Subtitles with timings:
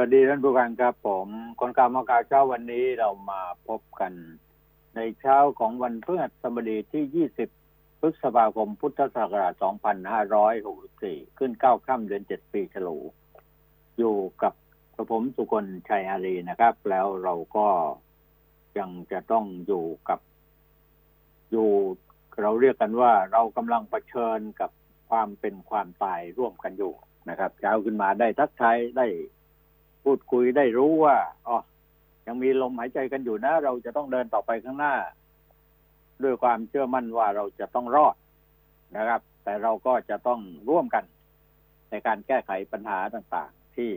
[0.00, 1.28] วัสดีท่านผู้การครับผม
[1.60, 4.12] คนข่าวมาข่าเช้าวันนี้เรามาพบกัน
[4.96, 7.26] ในเช้าของวันพฤหัสบดีที่
[7.60, 9.54] 20 พฤษภาคม พุทธศักราช
[10.50, 12.98] 2564 ขึ้น 9 ค่ำเดือน 7 ปีฉลู
[13.98, 14.54] อยู่กับ
[14.94, 17.68] กระผมสุคนชัยอารีนะครับ แล้วเราก็
[18.78, 20.20] ยังจะต้องอยู่กับ
[21.50, 21.70] อยู่
[22.42, 24.70] เราเรียกกันว่าเรากำลังเผชิญกับ
[25.10, 26.92] ความเป็นความตายร่วมกันอยู่
[27.28, 29.06] นะครับ เช้าขึ้นมาได้ทักทายได้
[30.04, 31.58] พูดคุยได้รู้ว่าอ๋อ
[32.26, 34.94] ยังมีลมหายใจกันอยู่นะ เราจะต้องเดินต่อไปข้างหน้า
[36.24, 38.16] ด้วยความเชื่อมั่นว่าเราจะต้องรอด
[38.96, 41.04] นะครับ แต่เราก็จะต้องร่วมกัน
[41.90, 43.90] ในการแก้ไขปัญหาต่างๆ ที่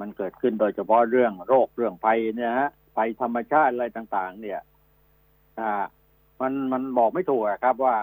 [0.00, 4.60] มันเกิดขึ้นโดยเฉพาะเรื่องโรคเรื่องภัยเนี่ยฮะภัยธรรมชาติอะไรต่าง ๆ เนี่ย
[5.58, 5.84] อ่า
[6.40, 7.96] มันมันบอกไม่ถูกครับว่า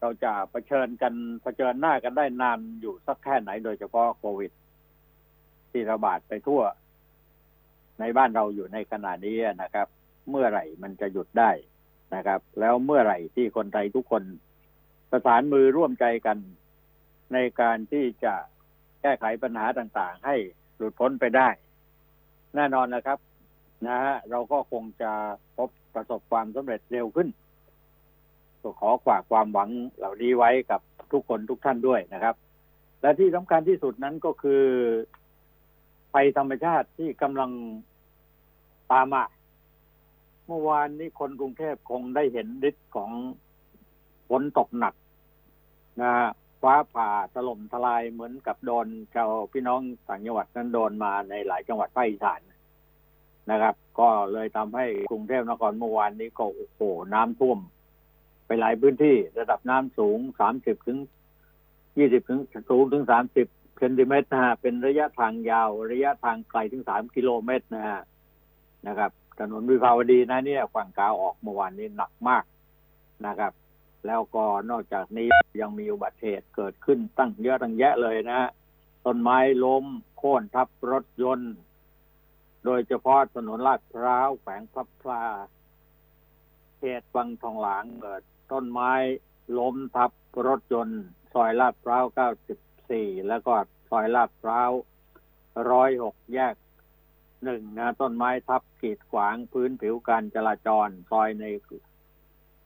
[0.00, 4.50] เราจะะเผชิญกันเผชิญหน้ากันได้นานอยู่สักแค่ไหนโดยเฉพาะโควิด
[5.72, 6.62] ที่ระบาดไปทั่ว
[8.00, 9.88] ในบ้านเราอยู่ในขณะนี้นะครับ
[10.30, 11.50] เมื่อไหร่มันจะหยุดได้
[12.14, 14.22] นะครับ แล้วเมื่อไหร่ที่คนไทยทุกคน
[15.10, 16.38] ประสานมือร่วมใจกัน
[17.32, 18.34] ในการที่จะ
[19.02, 20.36] แก้ไขปัญหาต่างๆ ให้
[20.76, 21.48] หลุดพ้นไปได้
[22.56, 23.18] แน่นอนนะครับ
[23.86, 25.12] นะฮะเราก็คงจะ
[25.56, 27.28] พบประสบความสำเร็จเร็วขึ้น
[28.62, 29.68] ก็ขอฝากความหวัง
[29.98, 30.80] เหล่านี้ไว้กับ
[31.12, 32.34] ทุกคนทุกท่านด้วยนะครับ
[33.02, 34.64] และที่สำคัญที่สุดนั้นก็คือ
[36.12, 37.50] ภัยธรรมชาติที่กำลัง
[38.92, 39.24] ตามมา
[40.46, 43.10] เมื่อวานนี้คนกรุงเทพคงได้เห็นฤทธิ์ของ
[44.28, 44.94] ฝนตกหนัก
[46.00, 46.12] นะ
[46.62, 52.40] ฟ้าผ่าถล่มทลายเหมือนกับโดนชาวพี่น้องต่างจังหวัดนั้นโดนมาในหลายจังหวัดภาคอีสาน
[53.50, 56.80] นะครับ ก็เลยทำให้กรุงเทพนครเมื่อวานนี้ก็โอ้โห
[57.14, 57.58] น้ำท่วม
[58.46, 60.98] ไปหลายพื้นที่ระดับน้ำสูงสามสิบถึง
[61.98, 63.46] ยี่สิบถึงสูงถึงสามสิบ
[63.82, 68.00] เซนติเมตรนะฮะเป็นระยะทางยาว ระยะทางไกลถึงสามกิโลเมตรนะฮะ
[68.86, 72.44] นะครับ ถนนวิภาวดีนะเนี่ยฝั่งกาวออกเมื่อวานนี้หนักมาก
[73.26, 73.52] นะครับ
[74.06, 75.28] แล้วก็นอกจากนี้
[75.60, 78.48] ยังมีอุบัติเหตุเกิดขึ้นตั้งเยอะตั้งแยะเลยนะฮะ
[79.06, 79.84] ต้นไม้ล้ม
[80.18, 81.52] โค่นทับรถยนต์
[82.64, 85.24] โดยเฉพาะถนนลาดพร้าวแฝงพับพลา
[86.78, 88.92] เขตบางทองหลางเกิด ต้นไม้
[89.58, 90.10] ล้มทับ
[90.46, 91.02] รถยนต์
[91.32, 92.04] ซอยลาดพร้าว
[92.90, 93.54] 94แล้วก็
[93.90, 94.70] ซอยลาดพร้าว
[95.52, 96.54] 106แยก
[97.44, 101.44] หนึ่งนะต้นไม้ทับกีดขวางพื้นผิวการจราจร ซอยใน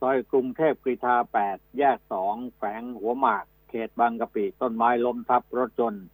[0.01, 1.17] ซอยกรุงเทพกรีฑา
[1.49, 1.99] 8แยก
[2.29, 6.05] 2แฝงหัวหมาก เขตบางกะปิต้นไม้ล้มทับรถยนต์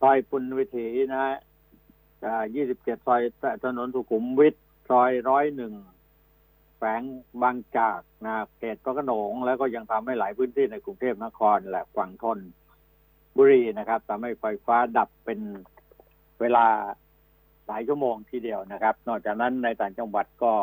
[0.00, 1.24] ซอยปุณวิถีนะ
[2.12, 3.22] 27ซอย
[3.64, 4.54] ถนนสุขุมวิท
[4.90, 5.74] ซอยร้อยหนึ่ง
[6.78, 7.02] แฝง
[7.42, 12.38] บางจากนะเขตพระโขนงแล้วก็ยังทำให้หลายพื้นที่ในกรุงเทพนครแหละฝั่งทน
[13.38, 15.40] บุรีนะครับทำให้ไฟฟ้าดับเป็น
[16.40, 16.66] เวลา
[17.66, 20.54] หลายชั่วโมงทีเดียวนะครับ นอกจากนั้นในต่างจังหวัดก็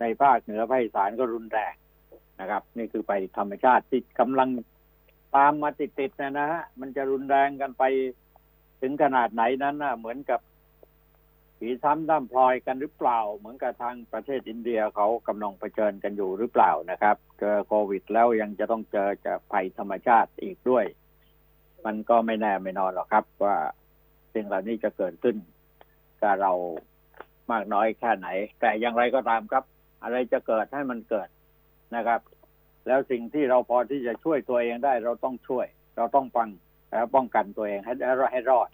[0.00, 1.74] ในภาคเหนือภาคอีสานก็รุนแรง
[2.40, 4.48] นะครับ นี่คือไปธรรมชาติที่กำลัง
[5.36, 7.84] ตามมาติดๆนะนะฮะมันจะรุนแรงกันไป
[8.80, 10.40] ถึงขนาดไหนนั้นนะเหมือนกับ
[11.58, 20.84] ผีซ้ำด้ามพลอยกันหรือเปล่า เหมือนกับทางประเทศอินเดียเขากำลังเผชิญกันอยู่หรือเปล่านะครับ เจอโควิดแล้วยังจะต้องเจอจะภัยธรรมชาติอีกด้วย
[21.86, 23.56] มันก็ไม่แน่ไม่นอนหรอกครับ ว่า
[24.34, 25.36] สิ่งเหล่านี้จะเกิดขึ้น
[26.20, 26.52] กับเรา
[27.50, 28.28] มากน้อยแค่ไหน
[28.60, 29.64] แต่อย่างไรก็ตามครับ
[30.02, 31.28] อะไรจะเกิดให้มันเกิด
[31.96, 32.20] นะครับ
[32.86, 35.66] แล้วสิ่งที่เราพอที่จะช่วยตัวเองได้ เราต้องช่วย
[35.96, 36.50] เราต้องปัง
[36.90, 37.92] แล้วป้องกันตัวเองให้
[38.32, 38.68] ให้รอด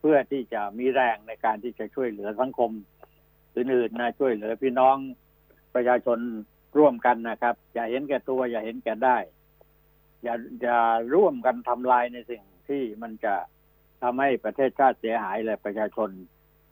[0.00, 2.70] เพื่อที่จะมีแรงในการที่จะช่วยเหลือสังคม
[3.56, 4.96] อื่นๆนะช่วยเหลือพี่น้อง
[5.74, 6.18] ประชาชน
[6.78, 9.16] ร่วมกันนะครับ อย่าเห็นแก่ตัว อย่าเห็นแก่ได้
[10.26, 10.80] อย่าอย่า
[11.14, 13.34] ร่วมกันทำลายในสิ่งที่มันจะ
[14.02, 16.10] ทำให้ประเทศชาติเสียหายและประชาชน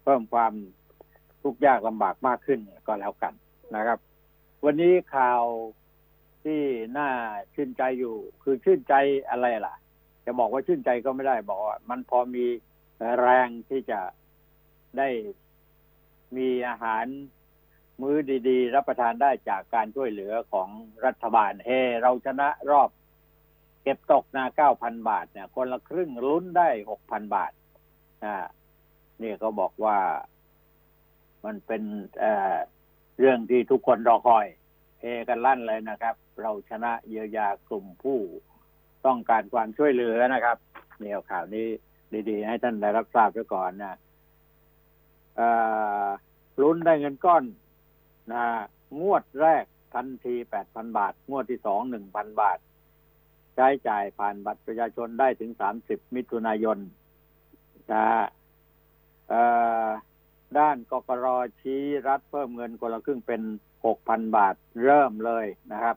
[0.05, 0.53] เพิ่มความ
[1.43, 3.33] ทุกข์ยากลำบากมากขึ้นก็แล้วกัน
[3.75, 3.99] นะครับ
[4.65, 5.43] วันนี้ข่าว
[6.45, 6.61] ที่
[6.99, 7.11] น่า
[7.55, 8.95] ชื่นใจอยู่ คือชื่นใจ
[9.31, 9.75] อะไรล่ะ
[10.27, 12.47] จะบอกว่าชื่นใจก็ไม่ได้บอกว่ามันพอมี
[13.21, 14.01] แรงที่จะ
[14.99, 15.09] ได้
[16.37, 17.05] มีอาหาร
[18.01, 18.17] มื้อ
[18.49, 20.69] ดี ๆ รับประทานได้จากการช่วยเหลือของ
[21.07, 21.69] รัฐบาลเฮ
[22.01, 22.89] เราชนะรอบ
[23.85, 27.53] เก็บตกนาเก้าพันบาทเนี่ย คนละครึ่งลุ้นได้หกพันบาท
[28.25, 28.37] อ่า
[29.23, 29.99] นี่ก็บอกว่า
[31.45, 31.83] มันเป็น
[32.19, 34.47] เเรื่องที่ทุกคนรอคอย
[35.01, 38.19] เฮกันลั่นเลยนะครับ เราชนะเยียวยากลุ่มผู้
[39.07, 40.57] ต้องการความช่วยเหลือนะครับ
[41.01, 41.67] เนี่ยข่าวนี้
[42.31, 43.97] ดีๆ ให้ท่านได้รับทราบไว้ก่อนนะ
[46.63, 47.45] ลุ้นได้เงินก้อน
[48.33, 48.45] นะ
[49.01, 49.65] งวดแรก
[49.95, 52.59] ทันทีแปดพันบาท งวดที่สองหนึ่งพันบาท
[53.55, 56.79] ใช้จ่ายผ่านบัตรประชาชนได้ถึงสามสิบมิถุนายน
[57.93, 58.07] นะ
[59.29, 59.43] เอ่
[59.87, 59.89] อ
[60.59, 61.27] ด้านกกร
[61.61, 63.43] ชี้รัฐเพิ่มเงินคนละครึ่งเป็น
[63.85, 64.55] หกพันบาท
[64.85, 65.97] เริ่มเลยนะครับ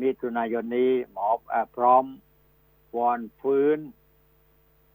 [0.00, 2.04] มิถุนายนนี้หมออพร้อม
[2.96, 3.78] วอนฟื้น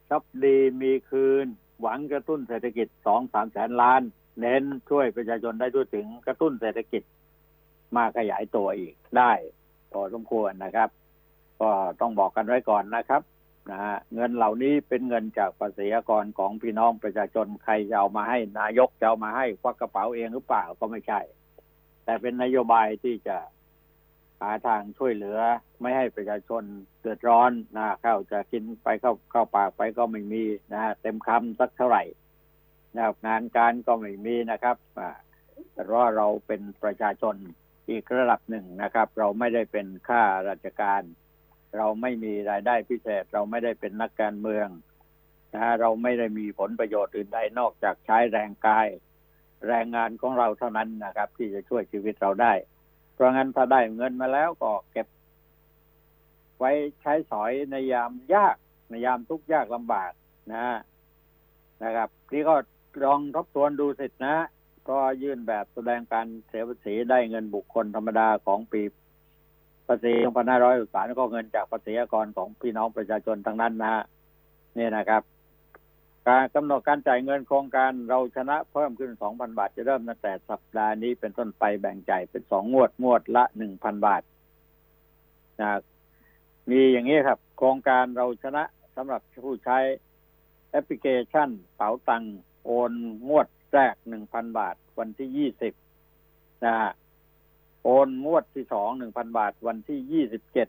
[0.08, 1.46] ช็อปดีมีคืน
[1.80, 4.02] หวังกระตุ้นเศรษฐกิจสองสามแสนล้าน
[4.40, 7.02] เน้นช่วยประชาชนได้ด้วยถึงกระตุ้นเศรษฐกิจ
[7.96, 9.32] มาขยายตัวอีกได้
[9.92, 10.88] พอสมควรนะครับ
[11.60, 11.70] ก็
[12.00, 13.22] ต้องบอกกันไว้ก่อนนะครับ
[13.70, 21.20] นะฮะเงินเหล่านี้เป็นเงินจากภาษีกรของพี่น้องประชาชนใครจะเอามาให้นายกจะเอามาให้ควักกระเป๋าเองหรือเปล่าก็ไม่ใช่
[22.04, 23.36] แต่เป็นนโยบายที่จะ
[24.40, 25.38] หาทางช่วยเหลือ
[25.80, 26.62] ไม่ให้ประชาชน
[27.00, 32.02] เดือดร้อนนะข้าวจะกินไปเข้าเข้าปากไปก็ไม่มีนะฮะเต็มคำสักเท่าไหร่
[32.96, 34.76] นะงานการก็ไม่มีนะครับ
[35.72, 37.36] แต่ว่าเราเป็นประชาชน
[37.90, 41.02] อีกระดับหนึ่งนะครับ เราไม่ได้เป็นข้าราชการ
[41.76, 44.68] เราไม่มีรายได้พิเศษ เราไม่ได้เป็นนักการเมือง
[45.54, 48.86] นะเราไม่ได้มีผลประโยชน์อื่นใดนอกจากใช้แรงกาย
[49.68, 52.52] แรงงานของเราเท่านั้นนะครับ ที่จะช่วยชีวิตเราได้
[53.14, 55.06] เพราะงั้นถ้าได้เงินมาแล้วก็เก็บ
[56.58, 58.56] ไว้ใช้สอยในยามยาก
[58.90, 60.12] ในยามทุกข์ยากลำบาก
[60.52, 60.66] นะ
[61.82, 62.54] นะครับที่ก็
[63.04, 64.36] ลองทบทวนดูสินะ
[64.88, 68.82] ก็ยื่นแบบแสดงการเสียภาษีได้เงินบุคคลธรรมดาของปี
[69.88, 70.12] ภาษี
[70.64, 74.04] 2563ก็เงินจากภาษีอากรของพี่น้องประชาชนทั้งนั้นนะฮะ
[74.78, 75.22] นี่นะครับ
[76.28, 83.44] การกำหนดการจ่ายเงินโครงการเราชนะเพิ่มขึ้น 2,000 บาท จะเริ่มตั้งแต่สัปดาห์นี้เป็นต้นไปแบ่งจ่ายเป็นสองงวดงวดละ
[83.74, 84.22] 1,000 บาท
[85.60, 85.68] นะ
[86.70, 88.62] มีอย่างนี้ครับ โครงการเราชนะ
[88.96, 89.78] สำหรับผู้ใช้
[90.70, 92.24] แอปพลิเคชันเป๋าตัง
[92.64, 92.92] โอน
[93.28, 95.72] งวดแรกหนึ่งพันบาท วันที่ยี่สิบ
[96.64, 96.92] นะฮะ
[97.84, 100.68] โอนงวดที่สองหนึ่งพันบาทวันที่ยี่สิบเจ็ด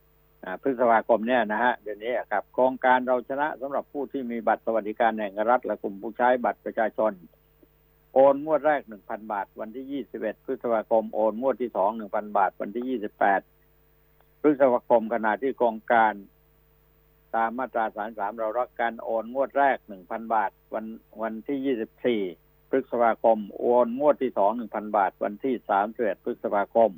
[0.61, 7.11] พฤษภาคมเนี่ยนะฮะเดี๋ยวนี้ครับโครงการเราชนะสำหรับผู้ที่มีบัตรสวัสดิการแห่งรัฐ และกลุ่มผู้ใช้บัตรประชาชน
[8.13, 13.41] โอนงวดแรกหนึ่งพันบาท วันที่ยี่สิบเอ็ดพฤษภาคมโอนงวดที่สองหนึ่งพันบาท วันที่ยี่สิบแปด
[14.41, 16.13] พฤษภาคมขณะที่โครงการ
[17.35, 20.85] ตามมาตราสามสามเรารักการโอนงวดแรกหนึ่งพันบาท วัน
[21.21, 22.21] วันที่ยี่สิบสี่
[22.77, 26.91] ฤษภาคม โอนงวดที่สองหนึ่งพันบาท วันที่สามสิบเอ็ดพฤษภาคม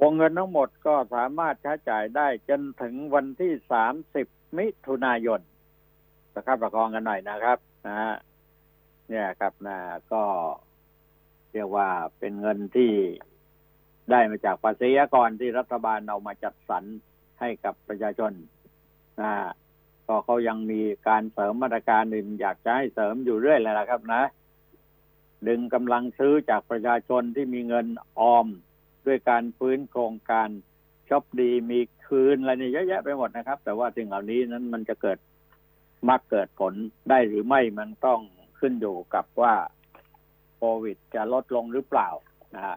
[0.00, 4.26] วงเงินทั้งหมดก็สามารถใช้จ่ายได้จนถึงวันที่สามสิบ
[4.58, 5.40] มิถุนายน
[6.34, 8.14] นะครับประคองกันหน่อยนะครับนะฮะ
[9.08, 9.78] เนี่ยครับนะ
[10.12, 10.22] ก็
[11.52, 12.92] เรียกว่าเป็นเงินที่
[14.10, 16.84] ได้มาจากภาษีกรที่รัฐบาลเอามาจัดสรร
[17.40, 18.32] ให้กับประชาชน
[19.20, 19.32] นะ
[20.06, 24.22] ก็เขายังมีการเสริมมาตรการอื่นอยากจะให้เสริมอยู่เรื่อยเลยนะครับนะ
[25.48, 27.86] ดึงกำลังซื้อจากประชาชนที่มีเงิน
[28.18, 28.46] ออม
[29.06, 30.48] ด้วยการฟื้นโครงการ
[31.08, 35.18] ช็อปดีมีคืนอะไรนี่เยอะแยะไปหมดนะครับ แต่ว่าสิ่งเหล่านี้นั้นมันจะเกิด
[36.08, 36.74] มักเกิดผล
[37.10, 38.20] ได้หรือไม่มันต้อง
[38.58, 39.54] ขึ้นอยู่กับว่า
[40.56, 42.08] โควิดจะลดลงหรือเปล่า
[42.54, 42.76] นะฮะ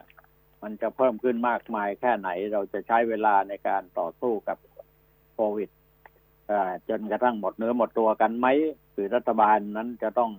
[0.64, 4.58] มันจะเพิ่มขึ้นมากมายแค่ไหนเราจะใช้เวลาในการต่อสู้กับ
[5.34, 5.70] โควิด
[6.90, 8.48] จนกระทั่งหมดเนื้อหมดตัวกันไหม
[8.94, 10.32] หรือรัฐบาลนั้นจะต้อง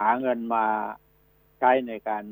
[0.00, 0.64] หาเงินมา
[1.58, 2.24] ใช้ในการ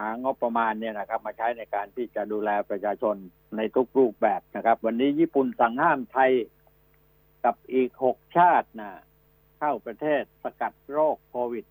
[0.00, 3.16] หางบประมาณเนี่ยนะครับ มาใช้ในการที่จะดูแลประชาชน
[3.56, 6.32] ในทุกรูปแบบนะครับ วันนี้ญี่ปุ่นสั่งห้ามไทย
[7.44, 8.90] กับอีกหกชาตินะ
[9.58, 11.64] เข้าประเทศสกัดโรคโควิด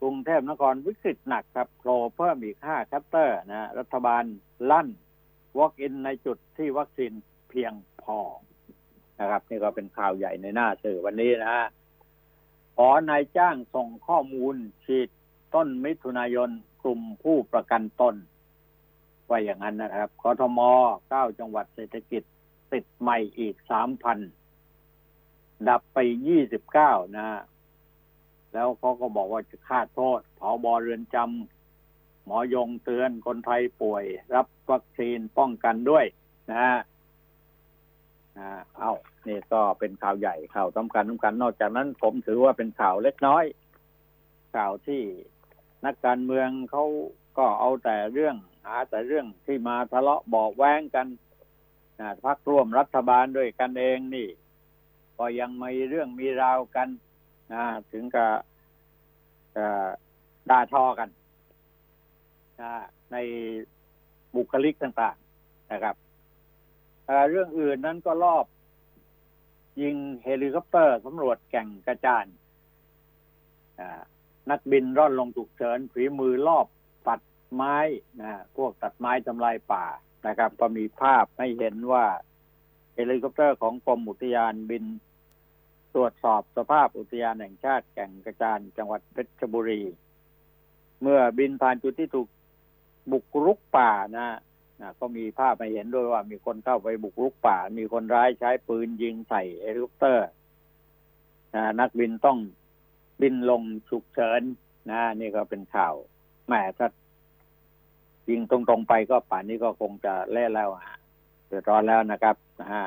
[0.00, 4.24] กรุงเทพนครวิกฤตหนักครับโผล่เพิ่มอีกห้าคลัสเตอร์นะรัฐบาล
[4.70, 4.88] ลั่น
[5.58, 7.12] walk-in ในจุดที่วัคซีน
[7.50, 8.18] เพียงพอ
[9.20, 11.66] นะครับ นี่ก็เป็นข่าวใหญ่ในหน้าสื่อวันนี้นะฮะ
[12.76, 15.08] ขอนายจ้างส่งข้อมูลฉีด
[15.54, 16.50] ต้นมิถุนายน
[16.82, 18.14] กลุ่มผู้ประกันตน
[19.28, 20.60] ว่าอย่างนั้นนะครับกทม
[21.08, 22.22] เก้าจังหวัดเศรษฐกิจ
[22.72, 24.18] ติดใหม่อีกสามพัน
[25.68, 27.26] ดับไปยี่สิบเก้านะ
[28.52, 36.04] แล้วเขาก็บอกว่าจะฆ่าโทษผอบอเรือนจำหมอยงเตือนคนไทยป่วย รับวัคซีนป้องกันด้วย
[36.50, 36.78] นะ
[38.40, 38.92] ฮะเอา
[39.28, 43.44] นี่ก็เป็นข่าวใหญ่ข่าวสำคัญสำคัญนอกจากนั้นผมถือว่าเป็นข่าวเล็กน้อย
[44.56, 45.02] ข่าวที่
[45.84, 46.84] นักการเมืองเขา
[47.38, 51.06] ก็เอาแต่เรื่องหาแต่เรื่องที่มาทะเลาะบอกแว้งกัน
[52.00, 54.28] นะพักร่วมรัฐบาลด้วยกันเองนี่
[55.18, 56.88] ก็ยังมีเรื่องมีราวกัน
[57.52, 58.30] นะถึงกับ
[60.50, 61.08] ด่าทอกัน
[62.60, 62.72] นะ
[63.12, 63.16] ใน
[64.34, 65.94] บุคลิกต่าง ๆ นะครับ
[67.30, 68.46] เรื่องอื่นนั้นก็ลอบ
[69.82, 72.26] ยิงเฮลิคอปเตอร์สำรวจแก่งกระจาน
[74.50, 76.66] นักบินร่อนลงฉุกเฉินฝีมือลอบ
[77.08, 77.20] ตัด
[77.54, 77.76] ไม้
[78.20, 79.84] นะพวกตัดไม้ทำลายป่า
[80.26, 82.06] นะครับก็มีภาพให้เห็นว่า
[82.94, 84.84] เฮลิคอปเตอร์ของกรมอุทยานบิน
[85.94, 89.82] ตรวจสอบสภาพอุทยานแห่งชาติแก่งกระจานจังหวัดเพชรบุรี
[91.02, 92.28] เมื่อบินผ่านจุดที่ถูก
[93.12, 94.28] บุกรุกป่านะ
[94.80, 100.26] นะก็มีภาพมาเห็นด้วยว่ามีคนเข้าไปบุกรุกป่า มีคนร้ายใช้ปืนยิงใส่เฮลิคอปเตอร์
[101.54, 102.38] นะนักบินต้อง
[103.20, 104.42] บินลงฉุกเฉิน
[104.90, 105.94] นะนี่ก็เป็นข่าว
[106.46, 106.88] แหมถ้า
[108.28, 110.98] ยิงตรงๆไปก็ป่านนี้ก็คงจะเล่แล้วฮะ
[111.46, 112.86] เดือดร้อนแล้วนะครับนะฮะ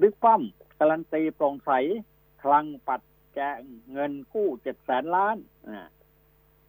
[0.00, 0.42] บิ๊กป้อม
[0.78, 1.70] การันตีโปร่งใส
[2.42, 3.00] คลังปัด
[3.34, 3.58] แจง
[3.92, 5.36] เงินกู้เจ็ดแสนล้าน
[5.68, 5.88] นะ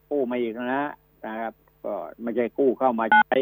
[0.10, 0.86] กู้มาอีกนะ
[1.26, 1.54] นะครับ
[1.86, 3.38] ก็ไม่ใช่กู้เข้ามาใช้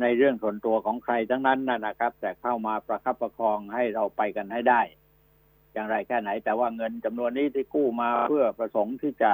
[0.00, 4.82] ในเรื่องส่วนตัวของใครทั้งนั้นนะครับ แต่เข้ามาประคับประคองให้เราไปกันให้ได้
[5.72, 9.32] อย่างไรแค่ไหน แต่ว่าเงินจำนวนนี้ที่กู้มาเพื่อประสงค์ที่จะ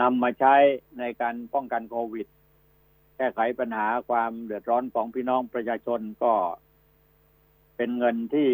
[0.00, 0.54] นำมาใช้
[0.98, 2.26] ในการป้องกันโควิด
[3.16, 6.34] แก้ไขปัญหาความเดือดร้อนของพี่น้องประชาชนก็
[7.76, 8.48] เป็นเงินที่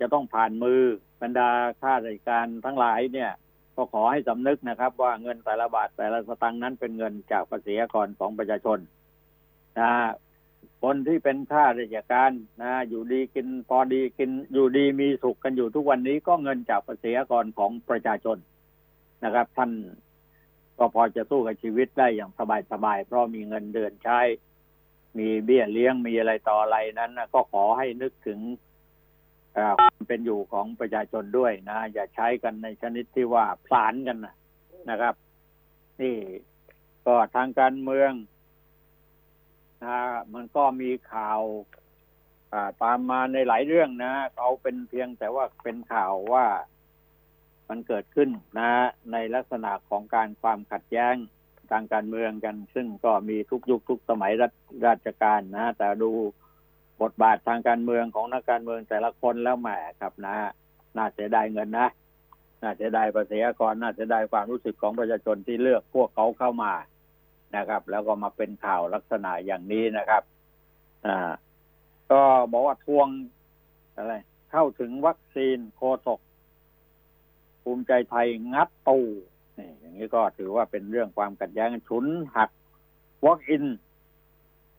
[0.00, 0.80] จะต้องผ่านมือ
[1.22, 1.50] บรรดา
[1.80, 3.30] ข้าราชการทั้งหลายเนี่ย
[3.76, 8.78] ก็ขอให้สำนึกนะครับ ว่าเงินแต่ละบาทแต่ละสตางค์นั้นเป็นเงินจากภาษีกรของประชาชน
[9.78, 9.92] นะ
[10.82, 18.38] คนที่เป็นข้าราชการนะอยู่ดีกินพอดีกินอยู่ดีมีสุขกันอยู่ทุกวันนี้ก็เงินจากภาษีกรของประชาชน
[19.24, 19.70] นะครับ ท่าน
[20.78, 22.30] ก็พอจะสู้กับชีวิตได้อย่าง
[22.72, 24.20] สบายๆเพราะมีเงินเดือนใช้
[25.18, 28.40] มีเบี้ยเลี้ยงมีอะไรต่ออะไรนั้นก็ขอให้นึกถึง
[29.56, 34.34] ความเป็นอยู่ของประชาชนด้วยนะ อย่าใช้กันในชนิดที่ว่าผลานกันนะ
[34.90, 35.14] นะครับ
[36.00, 36.16] นี่
[37.06, 38.12] ก็ทางการเมือง
[39.84, 39.98] นะ
[40.34, 41.40] มันก็มีข่าว
[42.82, 46.46] ตามมาในหลายเรื่องนะเอาเป็นเพียงแต่ว่าเป็นข่าวว่า
[47.68, 48.70] มันเกิดขึ้นนะ
[49.12, 51.14] ในลักษณะของการความขัดแย้ง
[51.70, 54.48] ทางการเมืองกัน ซึ่งก็มีทุกยุคทุกสมัยรั
[54.86, 56.10] ราชการนะ แต่ดู
[57.02, 59.68] บทบาททางการเมืองของนักการเมืองแต่ละคนแล้วแหม
[60.00, 60.36] ครับนะ
[60.96, 61.88] น่าเสียดายเงินนะ
[62.62, 66.72] น่าเสียดายภาษีกรน่าเสียดายความรู้สึกของประชาชนที่เลือกพวกเขาเข้ามา
[67.56, 70.22] นะครับ แล้วก็มาเป็นข่าวลักษณะอย่างนี้นะครับ
[71.06, 71.32] อ่า
[72.10, 73.08] ก็บอกว่าทวง
[73.94, 74.14] อะไร
[74.50, 76.20] เข้าถึงวัคซีนโคศก
[77.62, 78.98] ภูมิใจไทยงัดตู
[79.58, 82.06] นี่อย่างนี้ก็ถือว่าเป็นเรื่องความขัดแย้งฉุน
[82.36, 82.50] หัก
[83.24, 83.64] วอล์กอิน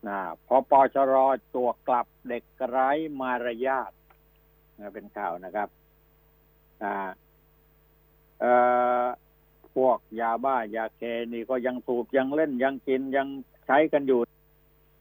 [0.06, 1.14] นะพอปชร
[1.54, 3.92] ตัวกลับเด็กไร้มารยาท
[4.78, 5.68] นะเป็นข่าวนะครับ
[6.82, 6.94] อ่า
[8.40, 8.52] เอ่
[9.02, 9.04] อ
[9.74, 13.28] พวกยาบ้ายาเคนี่ก็ยังสูบยังเล่นยังกินยัง
[13.66, 14.20] ใช้กันอยู่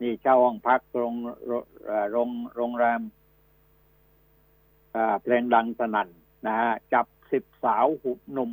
[0.02, 1.16] นี่เช่าห้องพักโรง
[2.12, 3.02] โรงโรงแรม
[5.22, 6.10] เพลงดังสนั่น
[6.48, 8.52] นะฮะจับสิบสาวหุบหนุ่ม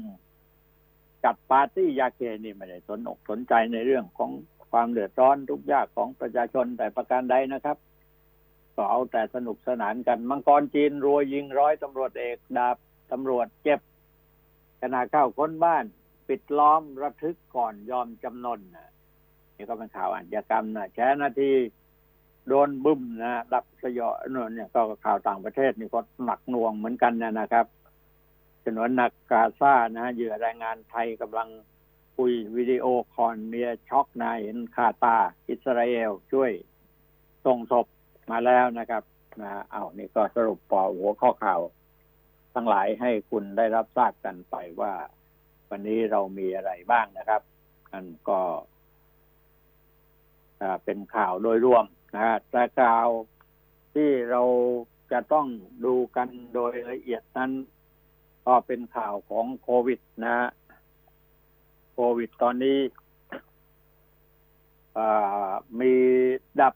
[1.25, 4.31] จัดปาร์ตี้ยาเคนี่ไม่ได้สนอกสนใจในเรื่องของ
[4.73, 7.77] ความเดือดร้อนทุกยากของประชาชนแต่ประการใดนะครับ
[8.77, 12.77] ก็เอาแต่สนุกสนานกัน มังกรจีนรัวยิงร้อยตำรวจเอกดาบ
[13.13, 13.81] ตำรวจเจ็บ
[14.81, 15.85] ขณะเข้าค้นบ้าน
[16.29, 18.61] ปิดล้อมระทึกก่อนยอมจำนน
[19.57, 21.53] นี่ก็เป็นข่าวอาชญากรรมนะแช้นาที
[22.49, 24.09] โดนบึ้มนะดับสยอ
[24.47, 27.67] งเนี่ยก็ข่าวต่างประเทศนี่ก็หนักหน่วงเหมือนกันนะครับ
[28.65, 31.49] ฉนวนนักกาซานะเหยื่อแรงงานไทยกำลัง
[32.21, 35.17] คุยวิดีโอคอลเมียช็อกนายเห็นคาตา
[35.49, 36.53] อิสราเอลช่วย
[37.45, 37.87] ส่งศพ
[38.31, 39.03] มาแล้วนะครับ
[39.41, 41.61] นะเอานี่ก็สรุปปอหัวข้อข่าว
[42.55, 44.93] ทั้งหลายให้คุณได้รับทราบกันไปว่า
[45.71, 47.43] วันนี้เรามีอะไรบ้างนะครับ
[47.93, 48.41] อันก็
[50.85, 51.85] เป็นข่าวโดยรวม
[52.15, 53.09] นะฮะแต่ข่าว
[53.95, 54.43] ที่เรา
[55.13, 55.47] จะต้อง
[55.85, 57.53] ดูกันโดยละเอียดนั้น
[58.47, 60.60] ก็เป็นข่าวของโควิดนะโค
[62.19, 62.79] วิดตอนนี้
[65.81, 65.93] มี
[66.61, 66.75] ดับ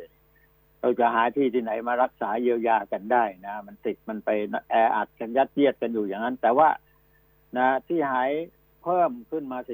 [0.82, 4.30] เราจะหาที่ที่ไหนมารักษาเยียวยากันได้นะ มันติดมันไป
[4.70, 6.70] แออัดกันยัดเยียดกันอยู่อย่างนั้น แต่ว่า
[7.58, 8.32] นะ ที่หาย
[8.84, 9.70] เพิ่มขึ้นมา 405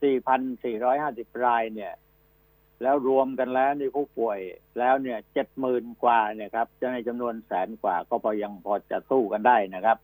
[0.00, 1.92] 4,450 รายเนี่ย
[2.82, 4.38] แล้วรวมกันแล้วนี่ผู้ป่วย
[4.78, 9.98] แล้วเนี่ยเจ็ดหมื่นกว่าเนี่ยครับจะในจำนวนแสนกว่าก็พอยังพอจะสู้กันได้นะครับ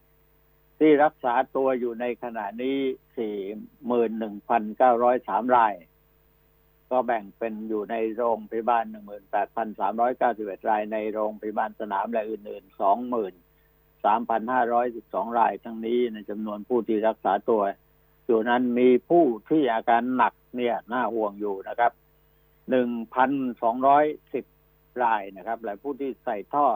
[0.78, 2.76] ที่รักษาตัวอยู่ในขณะนี้
[3.16, 3.36] สี่
[3.86, 5.74] หมื่นหนึ่งพันเก้าร้อยสามราย
[6.90, 13.34] ก็แบ่งเป็นอยู่ในโรงพยาบาลหนึ่งหมื่นแปดพันสามร้อยเก้าสิบเอ็ดราย ในโรงพยาบาลสนามและอื่นๆสองหมื่น
[14.04, 17.62] สามพันห้าร้อยสิบสองราย ทั้งนี้ในจำนวนผู้ที่รักษาตัว
[18.26, 21.92] อยู่นั้นมีผู้ที่อาการหนักเนี่ยน่าห่วงอยู่นะครับ
[22.70, 23.30] หนึ่งพัน
[23.62, 24.04] สองร้อย
[24.34, 24.44] สิบ
[25.02, 26.66] รายนะครับและผู้ที่ใส่ท่อ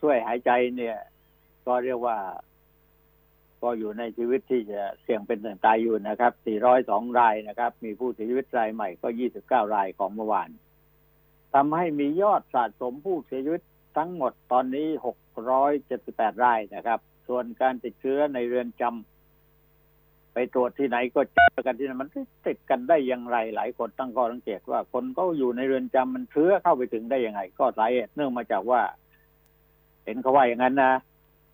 [0.00, 0.96] ช่วยหายใจเนี่ย
[1.66, 2.18] ก็เรียกว่า
[3.62, 6.32] ก็อยู่ในชีวิตที่จะเสี่ยงเป็นเสี่ยงตายอยู่นะครับ
[6.76, 9.08] 402 รายนะครับ มีผู้เสียชีวิตรายใหม่ก็
[9.40, 10.50] 29 รายของเมื่อวาน
[11.54, 13.62] ทำให้มียอดสะสมผู้เสียชีวิต
[13.96, 14.88] ทั้งหมดตอนนี้
[15.66, 19.13] 678 รายนะครับ ส่วนการติดเชื้อในเรือนจำ
[20.34, 22.08] ไปตรวจที่ไหนก็เจอกันที่นั่นมัน
[22.46, 28.82] ติดกันได้อย่างไร หลายคนตั้งข้อสังเกตว่าคนก็อยู่ในเรือนจำมันเชื้อเข้าไปถึงได้ยังไง ก็สาเหตุเนื่องมาจากว่า
[30.04, 30.94] เห็นเขาว่าอย่างนั้นนะ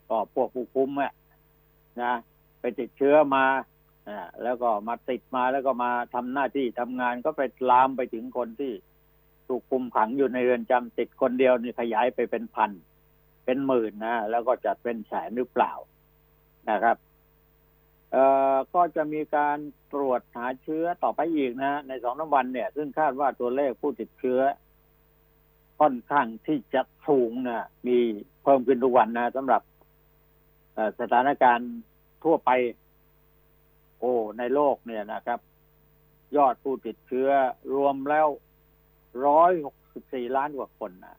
[0.08, 1.12] ก็พวกผู้คุมอะ
[2.02, 2.12] นะ
[2.60, 3.44] ไปติดเชื้อมา
[4.08, 8.72] อ่าแล้วก็มาติดมาแล้วก็มาทำหน้าที่ทำงานก็ไปลามไปถึงคนที่
[9.48, 12.70] ถูกคุมขังอยู่ในเรือนจำติดคนเดียวนี่ขยายไปเป็นพัน
[13.44, 15.72] เป็นหมื่นนะแล้วก็จะเป็นแสนหรือเปล่า
[16.70, 16.96] นะครับ
[18.12, 19.59] เอ่อก็จะมีการ
[19.92, 24.40] ตรวจหาเชื้อต่อไปอีกนะในสองน้ำวันเนี่ย ซึ่งคาดว่าตัวเลขผู้ติดเชื้อ
[25.81, 27.99] ค่อนข้างที่จะสูงนะมี
[28.42, 29.62] เพิ่มขึ้นทุกวันนะสำหรับ
[31.01, 31.73] สถานการณ์
[32.25, 32.51] ทั่วไป
[33.99, 35.40] โอ้ในโลกเนี่ยนะครับ
[36.37, 37.29] ยอดผู้ติดเชื้อ
[37.75, 38.27] รวมแล้ว
[39.27, 41.16] ร้อยหกสิบสี่ล้านกว่าคนนะ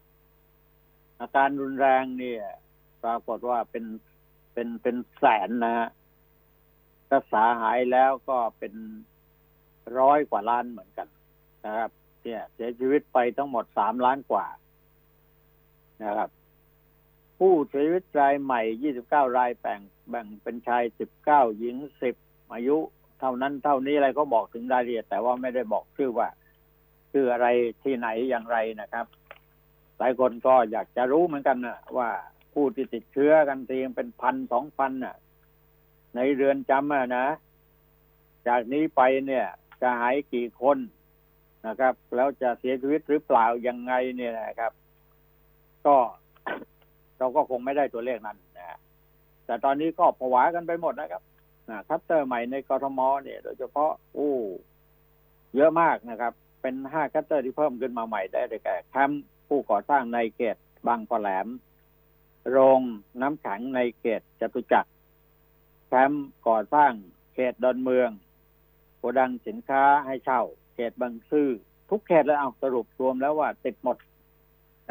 [1.20, 2.44] อาการรุนแรงเนี่ย
[3.04, 3.86] ปรากฏว่าเป็น
[4.54, 5.90] เป็นเป็นแสนนะฮะ
[7.14, 8.74] รักษาหายแล้วก็เป็น
[10.00, 11.08] ร้อยกว่าล้านเหมือนกัน
[11.66, 11.90] นะครับ
[12.24, 14.46] เนี่ยเสียชีวิตไปทั้งหมดสามล้านกว่า
[16.04, 16.30] นะครับ
[17.40, 18.62] ผู้เสียชีวิตรายใหม่
[18.98, 20.84] 29รายแบ่งแบ่งเป็นชาย
[21.22, 21.76] 19หญิง
[22.16, 22.78] 10อายุ
[23.20, 26.28] เท่านั้นเท่านี้อะไรก็บอกถึงรายละเอียด แต่ว่าไม่ได้บอกชื่อว่า
[27.12, 27.48] ชื่ออะไร
[27.84, 29.06] ที่ไหนอย่างไรนะครับ
[29.98, 32.10] หลายคนก็อยากจะรู้เหมือนกันนะว่า
[32.54, 35.16] ผู้ที่ติดเชื้อกันทีเป็นพันสองพันน่ะ
[36.16, 37.26] ในเรือนจำนะ
[38.48, 39.46] จากนี้ไปเนี่ย
[39.82, 40.78] จะหายกี่คน
[41.68, 44.72] นะครับ แล้วจะเสียชีวิตหรือเปล่ายังไงเนี่ยนะครับ
[45.86, 45.96] ก็
[47.18, 48.78] เราก็คงไม่ได้ตัวเลขนั้นนะ
[49.46, 51.24] แต่ตอนนี้ก็ผวากันไปหมดนะครับ
[51.70, 54.32] นะคลัสเตอร์ใหม่ในกทมเนี่ย โดยเฉพาะโอ้
[55.56, 60.56] เยอะมากนะครับ เป็นห้าคลัสเตอร์ที่เพิ่มขึ้นมาใหม่ได้แก่แคมป์ผู้ก่อสร้างในเขต
[60.88, 61.48] บางคอแหลม
[62.50, 62.82] โรง
[63.22, 64.91] น้ำแข็งในเขตจตุจักร
[65.94, 66.94] แคมป์ก่อสร้าง
[67.34, 68.10] เขตดอนเมือง
[68.98, 70.42] โกดังสินค้าให้เช่า
[70.74, 71.50] เขตบางซื่อ
[71.90, 73.98] ทุกเขตแล้วเอาสรุปรวมแล้วว่าติดหมด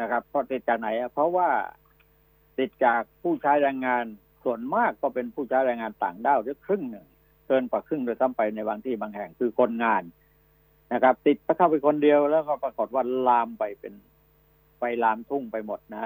[0.01, 1.49] นะครับเพราะติดจากไหนเพราะว่า
[2.59, 4.05] ติดจากผู้ใช้แรงงาน
[4.43, 7.07] ส่วนมากก็เป็นผู้ใช้แรงงานต่างด้าวถึงครึ่งหนึ่ง
[7.47, 10.03] เกินกว่าครึ่งโดยซ้ำไปในบางที่บางแห่งคือคนงาน
[10.93, 13.93] นะครับ ติดเข้าไปคนเดียวแล้วก็ปรากฏว่าลามไปเป็น
[14.79, 16.05] ไปลามทุ่งไปหมดนะ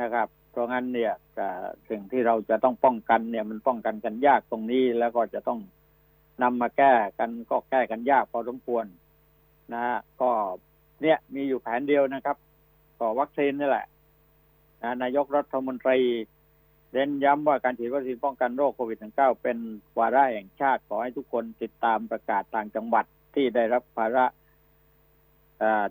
[0.00, 1.12] นะครับ เพราะงั้นเนี่ย
[1.88, 5.60] สิ่งที่เราจะต้องป้องกันเนี่ยมันป้องกันกันยากตรงนี้แล้วก็จะต้อง
[6.42, 8.84] นำมาแก้กันก็แก้กันยากพอสมควร
[9.72, 9.82] นะ
[10.20, 10.30] ก็
[11.02, 12.36] เนี่ยมีอยู่แผนเดียวนะครับ
[12.98, 13.86] ก็วัคซีนนี่แหละ
[15.02, 15.98] นายกรัฐมนตรี
[16.92, 19.58] เน้นย้ำว่าการฉีดวัคซีนป้องกันโรคโควิด -19 เป็น
[19.98, 24.26] วาระแห่งชาติขอให้ทุกคนติดตามประกาศต่างจังหวัดที่ได้รับภาระ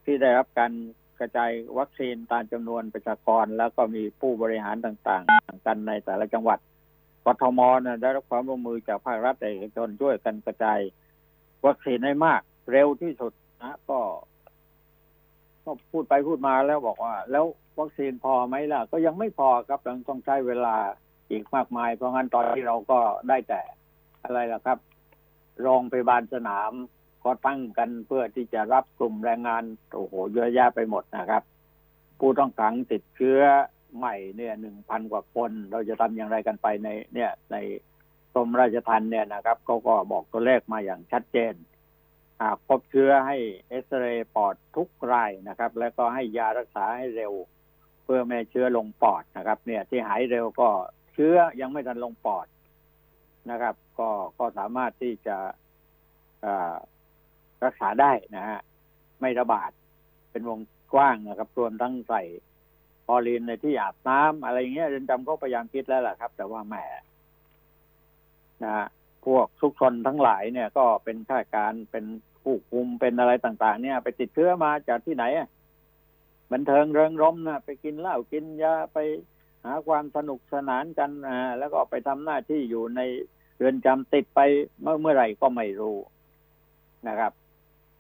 [0.06, 0.72] ที่ได้รับการ
[1.22, 6.60] กระจายวัคซีนตามจำนวนประชากร แล้วก็มีผู้บริหารต่างๆ กันในแต่ละจังหวัด
[7.26, 10.80] กทมนะได้รับความร่วมมือจากภาครัฐเอกชนช่วยกันกระจาย
[11.66, 14.00] วัคซีนให้มาก เร็วที่สุดนะก็
[15.66, 17.46] ก็พูดไปพูดมาแล้วบอกว่า แล้ว
[17.80, 20.76] วัคซีนพอไหมล่ะ ก็ยังไม่พอครับยังต้องใช้เวลา
[21.32, 23.62] อีกมากมาย เพราะงั้นตอนที่เราก็ได้แต่
[24.24, 24.78] อะไรล่ะครับ
[25.62, 26.72] โรงพยาบาลสนาม
[27.24, 31.44] ก็ตั้งกันเพื่อที่จะรับกลุ่มแรงงานโอ้โหเยอะแยะไปหมดนะครับ
[32.20, 33.40] ผู้ต้องขังติดเชื้อ
[33.98, 37.56] ใหม่เนี่ยหนึ่งพันกว่าคน เราจะทำอย่างไรกันไปในเนี่ยใน
[38.34, 41.54] กรมราชทัณฑ์เนี่ยนะครับเขาก็บอกตัวเลขมาอย่างชัดเจน
[42.42, 47.34] หากพบเชื้อให้เอ็กซเรย์ปอดทุกรายนะครับ แล้วก็ให้ยารักษาให้เร็ว
[48.04, 50.70] เพื่อไม่ให้เชื้อลงปอดนะครับ เนี่ยที่หายเร็วก็
[51.14, 52.48] เชื้อยังไม่ทันลงปอด
[53.52, 55.38] นะครับ ก็ก็สามารถที่จะ
[56.46, 56.76] อ่า
[57.66, 58.60] รักษาได้นะฮะ
[59.22, 59.72] ไม่ระบาด
[60.32, 60.60] เป็นวง
[60.94, 62.22] กว้างนะครับรวมทั้งใส่
[63.06, 66.76] คลอรีนในที่อาบน้ำอะไรเงี้ยเรือนจำก็พยายามคิดแล้วแหละครับ แต่ว่าแหม
[68.64, 68.88] นะฮะ
[69.26, 72.06] พวกทุกชนทั้งหลายเนี่ย ก็เป็นข้าราชการเป็น
[72.44, 75.26] ผู้คุมเป็นอะไรต่าง ๆ เนี่ย ไปติดเชื้อมาจากที่ไหน
[76.52, 78.98] บันเทิงเริงรมนะไปกินเหล้ากินยาไป
[79.66, 83.02] หาความสนุกสนานกันอ่าแล้วก็ไปทำหน้าที่อยู่ใน
[83.58, 84.40] เรือนจำติดไป
[84.82, 85.98] เมื่อเมื่อไหร่ก็ไม่รู้
[87.08, 87.32] นะครับ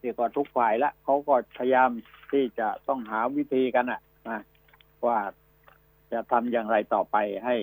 [0.01, 1.89] นี่ก็ทุกฝ่ายละเขาก็พยายาม
[2.31, 4.41] ที่จะต้องหาวิธีกันอะนะ
[5.05, 5.17] ว่า
[6.11, 7.55] จะทำอย่างไรต่อไปให้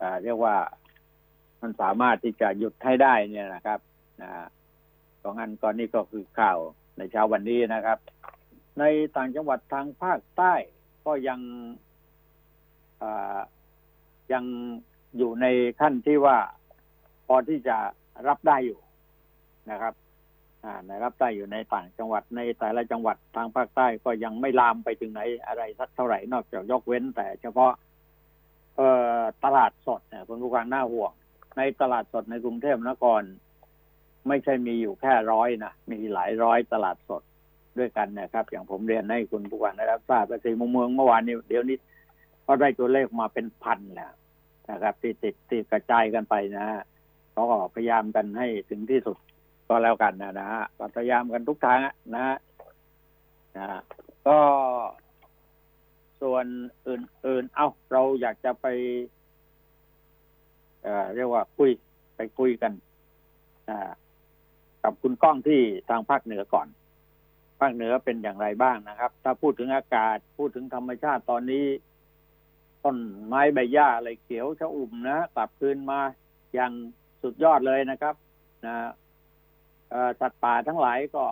[0.00, 0.56] อ่าเรียกว่า
[1.60, 3.80] มันสามารถที่จะหยุดให้ได้เนี่ยนะครับ
[4.22, 4.30] นะ
[5.18, 6.58] เพราะงั้นก็นี่ก็คือข่าว
[6.96, 7.98] ในเช้าวันนี้นะครับ
[8.78, 8.84] ใน
[9.16, 10.54] ต่างจังหวัดทางภาคใต้
[11.06, 11.40] ก็ยัง
[13.02, 13.38] อ่า
[14.32, 14.44] ยัง
[15.16, 15.46] อยู่ใน
[15.80, 16.38] ขั้นที่ว่า
[17.26, 17.76] พอที่จะ
[18.28, 18.78] รับได้อยู่
[19.70, 19.94] นะครับ
[20.90, 27.72] นะครับได้อยู่ในต่างจังหวัดในแต่ละจังหวัดทางภาคใต้ก็ยังไม่ลามไปถึงไหนอะไรสักเท่าไหร่นอกจากยกเว้น แต่เฉพาะ
[28.76, 31.12] เอ่อตลาดสดเนี่ยคุณผู้ฟังน่าห่วง
[31.56, 33.22] ในตลาดสดในกรุงเทพนคร
[34.28, 37.22] ไม่ใช่มีอยู่แค่ร้อยนะมีหลายร้อยตลาดสด
[37.78, 41.76] ด้วยกันนะครับ อย่างผมเรียนให้คุณผู้ฟังได้รับทราบไปสี่มุมเมืองเมื่อวานนี้เดี๋ยวนี้
[42.46, 44.12] ก็ได้ตัวเลขมาเป็นพันแล้ว
[44.70, 46.82] นะครับที่ติดติดกระจายกันไปนะฮะ
[47.32, 49.16] เขาก็พยายามกันให้ถึงที่สุด
[49.72, 50.64] ก็แล้วกันนะนะฮะ
[50.96, 51.78] พยายามกันทุกทาง
[52.14, 52.36] นะฮะ
[53.56, 53.80] นะ
[54.26, 54.38] ก็
[56.22, 56.44] ส่วน
[56.88, 58.66] อื่น ๆ เอ้า เราอยากจะไป
[60.82, 61.70] เอ่อเรียกว่าคุย
[62.16, 62.72] ไปคุยกัน
[63.68, 63.90] อ่า
[64.82, 66.66] กับคุณก้องที่ทางภาคเหนือก่อน
[67.60, 71.64] ภาคเหนือเป็นอย่างไรบ้างนะครับ ถ้าพูดถึงอากาศ พูดถึงธรรมชาติตอนนี้
[72.84, 76.00] ต้นไม้ใบหญ้าอะไรเขียวชอุ่มนะกลับคืนมา
[76.54, 76.72] อย่าง
[77.22, 78.14] สุดยอดเลยนะครับ
[78.66, 78.74] นะ
[80.20, 81.24] สัตว์ป่าทั้งหลายก็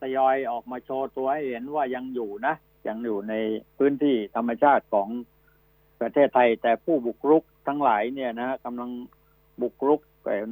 [0.00, 2.54] ทยอยออกมาโชว์ตัวให้เห็นว่ายังอยู่นะ
[2.88, 3.34] ยังอยู่ใน
[3.78, 5.08] พื้นที่ธรรมชาติของ
[6.00, 8.90] ประเทศไทย แต่ผู้บุกรุกทั้งหลายเนี่ยนะกำลัง
[9.62, 10.00] บุกรุก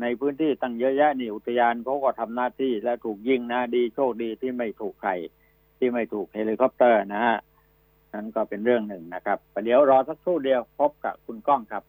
[0.03, 5.13] ในพื้นที่ตั้งเยอะแยะนี่อุทยานเขาก็ทำหน้าที่และถูกยิงนะดีโชคดีที่ไม่ถูกใคร
[5.79, 7.39] ที่ไม่ถูกเฮลิคอปเตอร์นะฮะ
[8.13, 11.83] นั่นก็เป็นเรื่องหนึ่งนะครับประเดี๋ยวรอสักครู่เดียวพบกับคุณก้องครับ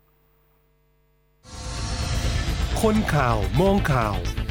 [2.81, 4.15] คนข่าวมองข่าว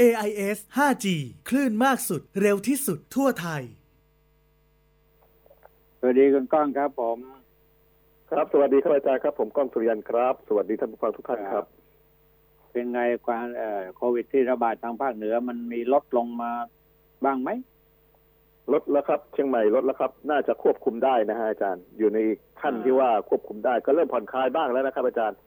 [0.00, 1.06] AIS 5G
[1.48, 3.62] คลื่นมากสุดเร็วที่สุดทั่วไทย
[6.00, 7.18] สวัสดีคุณก้องครับผม
[8.30, 11.64] ครับสวัสดีครับอาจารย์ครับ ผมก้องสุริยันครับ สวัสดีท่านผู้ฟังทุกท่านครับ
[12.70, 16.50] เป็นไงความเอ่อโควิดที่ระบาดทางภาคเหนือมันมีลดลงมา
[17.24, 17.50] บ้างไหม
[18.72, 22.18] ลดแล้วครับ เชียงใหม่ลดแล้วครับ น่าจะควบคุมได้นะฮะอาจารย์ อยู่ใน
[22.60, 25.38] ขั้นอ่าที่ว่าควบคุมได้ก็เริ่มผ่อนคลายบ้างแล้วนะครับ อาจารย์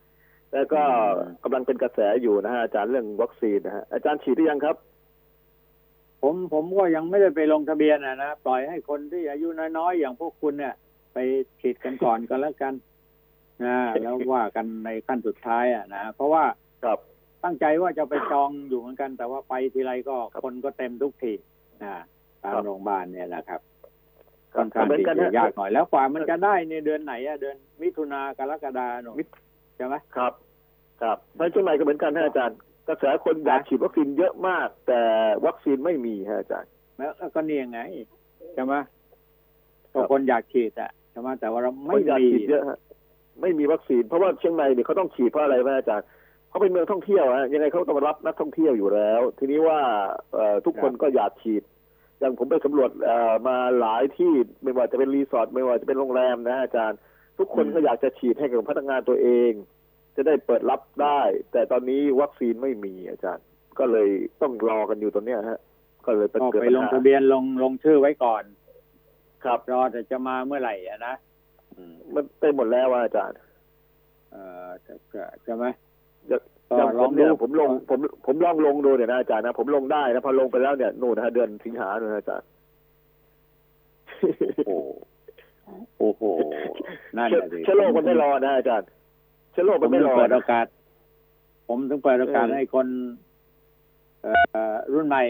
[0.52, 0.90] แต่ก็อื
[1.30, 4.76] มกำลังเป็นกระแสอยู่นะฮะอาจารย์เรื่องวัคซีนนะฮะอาจารย์ฉีดหรือยังครับ
[6.22, 10.74] ผมผมก็ยังไม่ได้ไปลงทะเบียนนะนะปล่อยให้คนที่อายุน้อยๆอย่างพวกคุณเนี่ย
[11.14, 11.18] ไป
[11.62, 12.74] ฉีดกันก่อนก็แล้วกัน
[13.64, 16.44] นะแล้วว่ากันในขั้นสุดท้ายอะนะเพราะว่า
[16.84, 17.00] ครับ
[17.44, 21.34] ตั้งใจว่าจะไปจองอยู่เหมือนกัน แต่ว่าไปทีไรก็ครับคนก็เต็มทุกที
[21.84, 21.94] นะ
[22.44, 23.62] ตามครับโรงพยาบาลเนี่ยนะครับ
[24.54, 29.22] ครัค่บอนข้างเหมือนที่กันจะฮะยากหน่อยแล้วกว่ามันจะได้เนี่ยเดือนไหนอะเดือนมิถุนากรกฎาคม
[29.78, 30.34] ใช่ไหมครับ
[31.02, 35.02] ครับในเชียงใหม่ก็เหมือนกันฮะอาจารย์ กระแสคนอยากฉีดวัคซีนเยอะมาก แต่
[35.46, 37.80] วัคซีนไม่มีฮะอาจารย์ แล้วก็นี่ยังไง
[38.54, 38.74] ใช่ไหม
[39.94, 42.80] ครัก็บคนอยากฉีดอะใช่ไหมแต่ว่าเราคไม่นอยากมีฉีดเยอะฮะ
[43.42, 46.06] ไม่มีวัคซีน เพราะว่าเชียงใหม่เนี่ยเขาต้องฉีดเพราะอะไรไหมอาจารย์
[46.50, 49.80] เขาเป็นเมืองท่องเที่ยวฮะยังไงเขาต้องรับนักท่องเที่ยวอยู่แล้ว ทีนี้ว่า
[50.34, 51.64] เอ่อทุกคนก็อยากฉีด
[52.20, 56.98] อย่างผมไปสำรวจเอ่อมาหลายที่ไม่ว่าจะเป็นรีสอร์ทไม่ว่าจะเป็นโรงแรมนะอาจารย์
[57.38, 59.52] ทุกคนก็อยากจะฉีดให้กับพนักงานตัวเอง
[60.16, 61.22] จะได้เปิดรับได้
[61.52, 63.46] แต่ตอนนี้วัคซีนไม่มีอาจารย์
[63.80, 64.10] ก็เลย
[64.42, 65.60] ต้องรอกันอยู่ตรงเนี้ยฮะ
[66.06, 68.44] ก็เลยเป็นก็เกิดไปปัญลงหาทะเบียนลงลงชื่อไว้ก่อน
[69.44, 71.16] ครับรอแต่จะมาเมื่อไหร่อะนะ
[71.76, 73.38] อืมมันไปหมดแล้วอะอาจารย์
[74.32, 75.66] เอ่อจะจะใช่ไหม
[76.28, 82.48] อย่างก็อย่างลผองมดูเนี่ยผมลงผมผมลองลงดูเนี่ยนะอาจารย์นะผมลงได้นะพอลงไปแล้วเนี่ยนู่นนะฮะเดือนสิงหาเนี่ยนะอาจารย์
[84.68, 84.78] โอ้
[85.68, 86.22] โหโอ้โห
[87.18, 88.88] นั่นเชื้อแหละสิเชื้อโรคมันไม่รอนะอาจารย์
[89.52, 90.66] เชื้อโรคผมันมไม่ถึรงอเปิดโอนะกาส
[91.68, 92.88] ผมถึงเปิดโอกาสเออให้คน
[94.22, 94.34] เอ่
[94.74, 95.24] อรุ่นใหม่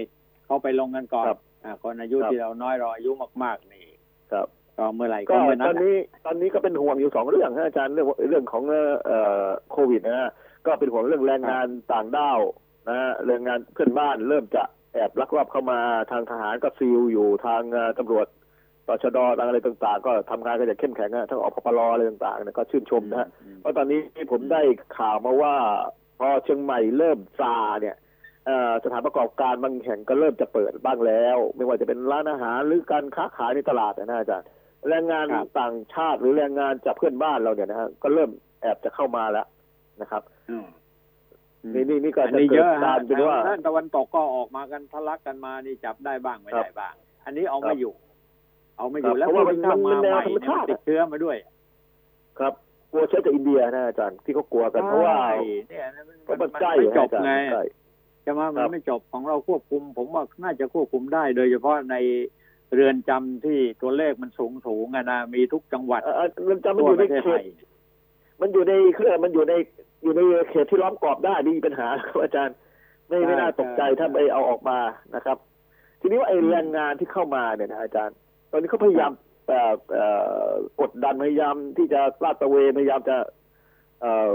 [0.45, 3.11] เขาไปลงกันก่อนครับอ่าคนอายุครับที่เราน้อยเราอายุ
[3.43, 3.85] มาก ๆ นี่
[4.31, 4.47] ครับ
[4.77, 5.95] ก็เมื่อไหร่ก็ก็เมื่อตนั้อนนนี้
[6.25, 8.63] ตอนนี้ก็เป็นห่วงอยู่สองเรื่องนะอาจารย์เรื่องเรื่องของ
[9.05, 10.31] เอ่อโควิดนะฮะ
[10.65, 12.39] ก็เป็นห่วงเรื่องแรงงานต่างด้าว
[12.87, 15.79] นะฮะแรงงานเพื่อนบ้านเริ่มจะแอบลักลอบเข้ามา
[16.11, 18.27] ทางทหารก็ซีลอยู่ทางเอ่อตำรวจ
[18.87, 23.27] ตชดทางอะไรต่างๆ ก็ทำงานกันอย่างเข้มแข็งนะทั้งอพปรอะไรต่างๆเนี่ยก็ชื่นชมนะฮะ
[23.59, 23.99] เพราะตอนนี้
[24.31, 24.61] ผมได้
[24.97, 25.55] ข่าวมาว่า
[26.19, 27.95] พอเชียงใหม่เริ่มซาเนี่ย
[28.45, 34.47] เอ่อสถานประกอบการบางแห่งก็เริ่มจะเปิดบ้างแล้ว ไม่ว่าจะเป็นร้านอาหารหรือการค้าขายในตลาดนะอาจารย์
[34.89, 38.29] แรงงานครับต่างชาติหรือแรงงานจากเพื่อนบ้านเราเนี่ยนะฮะก็เริ่ม
[38.61, 39.47] แอบจะเข้ามาแล้ว
[40.01, 40.67] นะครับอืม
[41.73, 46.93] นี่นี่นี่ก็อันจะนี้เกิเยดอะกาฮะรเป็นว่าทางตะวันตกก็ออกมากันทะลักกันมานี่จับได้บ้างไม่ครับได้บ้าง
[47.25, 47.93] อันนี้เอาครัไม่บอยู่
[48.77, 51.37] เอาไม่อยู่ครับแล้วเพราะว่าผู้ที่เข้ามันมามันแนใหวม่ธรรมชาติเนี่ยติดเชื้อมาด้วย
[52.39, 52.53] ครับ
[52.91, 55.31] กลัวเชื้อจากอินเดียนะอาจารย์ที่เขากลัวกันเพราะว่าใช่
[55.69, 57.63] เนี่ยมันเพราะมันมันใกล้ไม่จบอาจารย์ไงใกล้
[58.23, 61.95] ใช่ไหมมัครันบไม่จบของเราควบคุม ผมว่าน่าจะควบคุมได้ โดยเฉพาะใน
[62.73, 67.43] เรือนจำที่ตัวเลขมันสูงสูงๆอะนะมีทุกจังหวัดเอ่อเอ่อมันจะมันทั่อวยู่ปในระเทศเขไทตย
[68.41, 69.53] มันอยู่ในเครื่องมันอยู่ใน
[70.03, 72.55] อยู่ในเขตที่ล้อมกรอบได้ไม่มีปัญหาครับอาจารย์
[73.07, 74.79] ไม่ไม่น่าตกใจถ้าไปเอาออกมา
[75.15, 75.37] นะครับ
[76.01, 78.17] ทีนี้ว่าไอ้แรงงานที่เข้ามาเนี่ยนะอาจารย์
[78.51, 79.11] ตอนนี้เขาพยายาม
[79.47, 80.05] เอ่อเอ่
[80.49, 83.17] อกดดันพยายามที่จะลาดตระเวนพยายามจะ
[84.01, 84.31] เอ่อ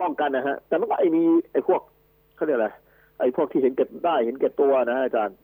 [0.00, 1.80] ป้องกันนะฮะ แต่มันก็ไอ้มีไอ้พวก
[2.36, 2.68] เขาเรียกอะไร
[3.20, 5.36] ไอ้พวกที่เห็นเก็บได้เห็นเก็บตัวนะอาจารย์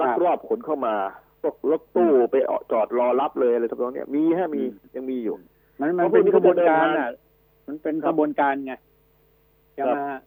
[0.00, 0.94] ลักลอบขนเข้ามา
[1.42, 2.36] พวกรถตู้ไป
[2.72, 4.62] จอดรอรับเลยอะไรทำนองเนี้ยมีฮะมี
[4.94, 5.34] ยังมีอยู่
[5.80, 7.12] มันมันเพราะเป็นพวกนี้กระบวนก็จะเดินการมาอะ
[7.66, 8.72] มันเป็นครักบระบวนการไง
[9.74, 10.20] ใช่ไหมฮะ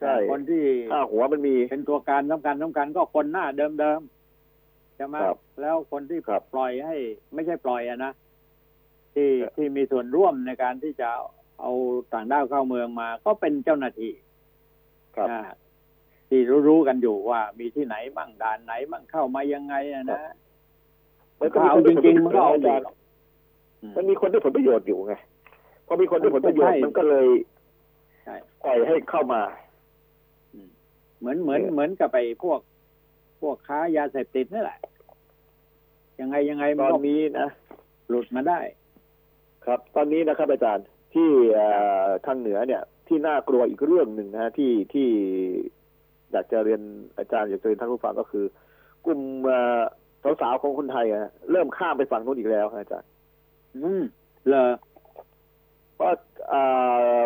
[0.00, 0.62] ใช่คนที่
[0.92, 6.96] ค่าหัวมันมีเป็นตัวการสำคัญสำคัญก็คนหน้าเดิมๆใช่ไหมครับแล้วคนที่ครับปล่อยให้
[7.34, 8.12] ไม่ใช่ปล่อยอะนะ
[9.14, 11.08] ที่ครับที่มีส่วนร่วมในการที่จะ
[11.60, 11.72] เอา
[12.12, 14.12] ต่างด้าวเข้าเมืองมา ก็เป็นเจ้าหน้าที่
[15.16, 15.40] ครับอ่า
[16.28, 20.20] ที่รู้ๆกันอยู่ว่ามีที่ไหนบ้างด่านไหนบ้างเข้ามายังไงอะนะ
[21.40, 22.86] มันก็ถ้ามีเอาคนจได้ผลริงๆมันก็เอาอาดีจารย์
[23.96, 25.14] มันมีคนได้ผลประโยชน์อยู่ไง
[25.86, 27.26] พอมีคนได้ผลประโยชน์ใช่มันก็เลย
[28.24, 28.34] ใช่
[28.64, 29.42] ปล่อยให้เข้ามา
[31.18, 32.60] เหมือนเหมือนเนี่ยเหมือนกับไปพวก
[33.40, 34.80] พวกค้ายาเสพติดนี่แหละ
[36.20, 37.48] ยังไงยังไงตมันอนก็นี้นะ
[38.08, 38.60] หลุดมาได้
[39.64, 41.66] ครับ ตอนนี้นะครับ อาจารย์ที่เอ่
[42.06, 45.08] อทางเหนือเนี่ย ที่น่ากลัวอีกเรื่องหนึ่งนะฮะที่ที่
[46.32, 46.80] อยากจะเรียน
[47.18, 48.44] อาจารย์อยากจะเรียนท่านผู้ฟังก็คือ
[49.04, 49.80] กลุ่มเอ่อ
[50.40, 53.08] สาวๆของคนไทยอะเริ่มข้ามไปฝั่งนู้นอีกแล้วฮะอาจารย์
[53.76, 54.02] อืม
[54.48, 54.70] เลอ
[55.94, 56.12] เพราะ
[56.48, 56.62] เอ่
[57.18, 57.20] อ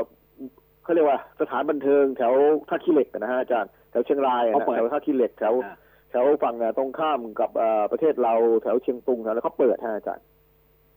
[0.82, 2.32] เขาเรียกว่า สถานบันเทิงแถว
[2.68, 10.24] ท่าขี้เหล็กนะฮะอาจารย์แถวเชียงรายอะนะแถวท่าขี้เหล็กแถวอ่าแถวฝั่งอะตรงข้ามกับเอ่อประเทศเราแถวเชียงตุงนะแล้วเขาเปิดฮะอาจารย์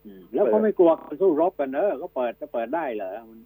[0.06, 3.39] อืมแล้วเขาไม่กลัวการสู้รบกันเนอะเขาเปิดจะเปิดได้เหรอมัน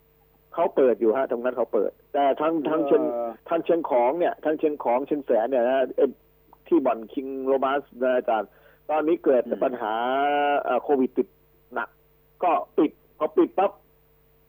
[0.53, 6.11] เขาเปิดอยู่ฮะตรงนั้นเขาเปิด แต่ทางทางเชียงออทางเชียงของเนี่ยทางเชียงของเชียงแสนเนี่ยนะเอ่อ
[6.67, 8.49] ที่บ่อนคิงส์โรมันนะอาจารย์
[8.89, 9.93] ตอนนี้เกิดอืมปัญหา
[10.63, 11.27] เอ่อโควิดติด
[11.73, 11.89] หนัก
[12.43, 13.71] ก็ปิดพอปิดปั๊บ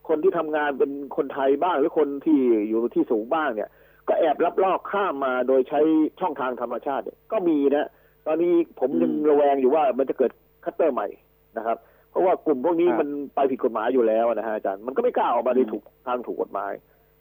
[0.08, 3.70] คนที่ทำงานเป็นคนไทยบ้างหรือคนที่อยู่ที่สูงบ้างเนี่ย
[4.12, 5.80] ก็แอบลักลอบข้ามมาโดยใช้
[6.20, 7.88] ช่องทางธรรมชาติเนี่ยก็มีนะ
[8.26, 10.32] ตอนนี้ผมยังระแวงอยู่ว่ามันจะเกิด
[10.64, 11.08] คลัสเตอร์ใหม่
[11.56, 11.76] นะครับ
[12.10, 16.72] เพราะว่ากลุ่มพวกนี้มันไปผิดกฎหมายอยู่แล้วนะฮะอาจารย์มันก็ไม่กล้าออกมาในถูกทางถูกกฎหมาย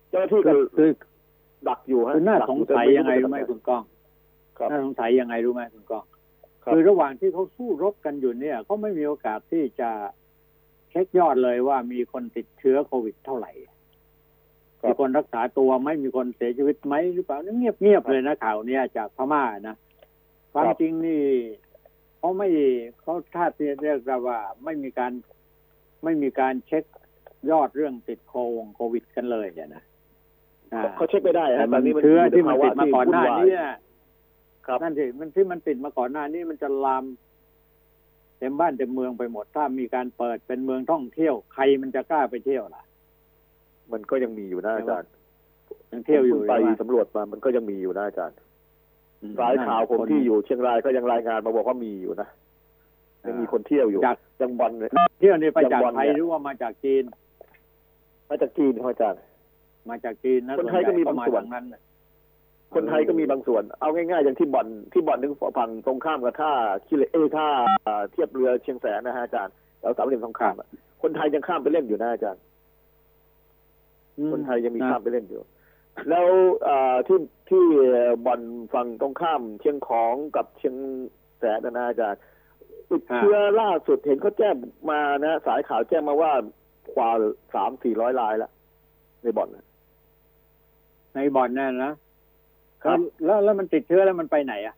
[0.09, 0.89] เจ้าหน้าที่ก็คือ
[1.67, 3.83] ดักอยู่ฮะคือน่าดักสงอแต่สัยยังไงรู้รู้ไหมจะทำคุณก้อง
[4.57, 6.03] ครับน่าสงสัยยังไงรู้ไหมคุณก้อง
[6.63, 9.89] ครับคือระหว่างที่เขาสู้รบกันอยู่เนี่ยเขาไม่มีโอกาสที่จะ
[10.89, 13.70] เช็คยอดเลยว่ามีคนติดเชื้อโควิดเท่าไหร่ครับ
[14.85, 19.75] มีคนรักษาตัวไหมมีคนเสียชีวิตไหมหรือเปล่าเงียบเงียบๆเลยนะข่าวเนี้ยจากพม่านะ
[20.51, 21.21] ความครับจริงนี่
[22.17, 22.49] เขาไม่
[23.01, 25.11] เขาถ้าที่เรียกกันว่า ไม่มีการ
[26.03, 26.83] ไม่มีการเช็ค
[27.51, 29.83] ยอดเรื่องติดโควงโควิดกันเลยเนี่ยนะ
[30.73, 33.77] อ่าเขาเช็คไม่ได้แต่ฮะตมัอนนนี้มันเชื้ออยู่ในที่มันภาวะติดมาก่อนหน้าที่วุ่นี้วายน่ะ
[34.65, 37.03] ครับนั่นสิมันที่มันติดมาก่อนหน้านี้มันจะลาม
[38.39, 42.83] เต็มบ้านเต็มเมืองไปหมด ถ้ามีการเปิดเป็นเมืองท่องเที่ยว ใครมันจะกล้าไปเที่ยวล่ะ
[43.93, 45.09] มันก็ยังมีอยู่นะอาจารย์
[45.91, 48.37] ยังเที่ยวอยู่ผมไปใช่ไหมสำรวจมา มันก็ยังมีอยู่นะอาจารย์
[49.21, 52.27] อืมสายข่าวผมคนที่อยู่เชียงรายก็ยังรายงานมาบอกว่ามีอยู่นะ
[53.27, 54.89] ยังมีคนเที่ยวอยู่จากยังบอลเลย
[55.19, 57.03] เที่ยวนี่ไปจากยังบอลไทยเนี่ยหรือว่ามาจากจีน
[58.29, 59.21] มาจากจีนครับอาจารย์
[59.89, 61.81] มาจากจีนนะคนไทยก็มีบางส่วนทางนั้นน่ะ
[62.75, 66.51] คนไทยก็มีบางส่วน เอาง่ายๆ อย่างที่บ่อนที่บ่อนนึงฝั่งตรงข้ามกับท่า
[66.87, 67.47] คิเลเอยท่า
[67.83, 70.67] เอ่อเทียบเรือเชียงแสนนะฮะอาจารย์แล้วสามเหลี่ยมทองคำอะ
[71.01, 72.50] คนไทยยังข้ามไปเล่นอยู่นะอาจารย์อืม
[74.31, 75.41] คนไทยยังมีนะข้ามไปเล่นอยู่
[76.09, 76.27] แล้ว
[76.63, 77.65] เอ่อที่ที่
[78.25, 78.41] บ่อน
[78.73, 80.75] ฝั่งตรงข้ามเชียงของกับเชียง
[81.39, 82.19] แสนนะนะอาจารย์
[82.89, 84.55] ติดเชื้อล่าสุดเห็นเขาแจ้ง
[84.91, 86.33] มานะสายข่าวแจ้งมาว่า
[86.95, 87.11] กว่า
[87.55, 88.51] สามสี่ร้อยรายแล้ว
[89.23, 89.65] ในบ่อนนะ
[91.15, 91.93] ในบ่อนนั่นนะ
[92.83, 94.75] ครับแล้วแล้วมันติดเชื้อแล้วมันไปไหนอะ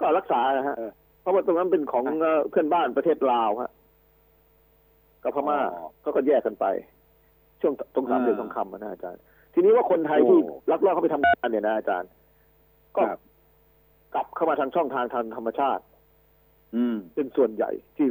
[0.00, 3.70] ก็รักษานะฮะเออเพราะว่าตรงนั้นเป็นของเอ่อเพื่อนบ้านประเทศลาวฮะ
[5.22, 6.66] กับพม่าอ๋อเขาก็แยกกันไป
[7.60, 9.20] ช่วงตรงสามเหลี่ยมอ่าทองคำอะนะอาจารย์
[9.54, 10.40] ทีนี้ว่าคนไทยโอ้ที่
[10.70, 12.10] ลักลอบเข้าไปทำงานเนี่ยนะอาจารย์
[12.96, 13.20] ก็ครับ
[14.14, 15.82] กลับเข้ามาทางช่องทางทางธรรมชาติ
[16.76, 18.06] อืม เป็นส่วนใหญ่ที่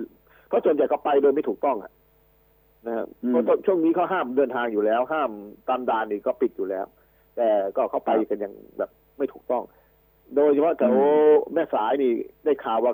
[0.47, 1.91] เพราะส่วนใหญ่ก็ไปโดยไม่ถูกต้องอะ
[2.87, 5.31] นะครับอืมเพราะตอนช่วงนี้เขาห้ามเดินทางอยู่แล้ว ห้าม
[5.69, 6.85] ตามด่านนี่ก็ปิดอยู่แล้ว
[7.37, 9.63] แต่ก็เขาไปกันอย่างแบบไม่ถูกต้อง
[10.35, 10.95] โดยเฉพาะแถว
[11.53, 12.11] แม่สายนี่
[12.45, 12.93] ได้ข่าวว่า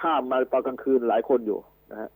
[0.00, 1.58] ข้ามมาตอนกลางคืนหลายคนอยู่
[1.90, 2.10] นะฮะ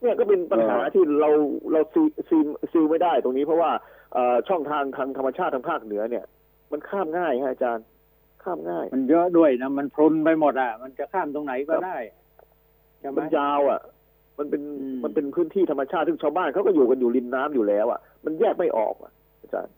[0.00, 1.30] เนี่ยก็เป็นปัญหาเออที่เรา
[1.72, 2.36] เราซีซี
[2.72, 3.70] ซีไม่ได้ตรงนี้เพราะว่า
[4.12, 6.24] เอ่อช่องทางทางธรรมชาติทางภาคเหนือเนี่ย
[6.72, 7.84] มันข้ามง่ายฮะอาจารย์
[8.42, 11.96] ข้ามง่าย มันเยอะด้วยนะมันพรุนไปหมดอะ มันจะข้ามตรงไหนก็ได้
[13.00, 13.80] ใช่ไหมมันยาวอะ
[14.38, 19.72] มันเป็นอืมมันเป็นพื้นที่ธรรมชาติซึ่งชาวบ้านเขาก็อยู่กันอยู่ริมน้ำอยู่แล้วอะ มันแยกไม่ออกอะอาจารย์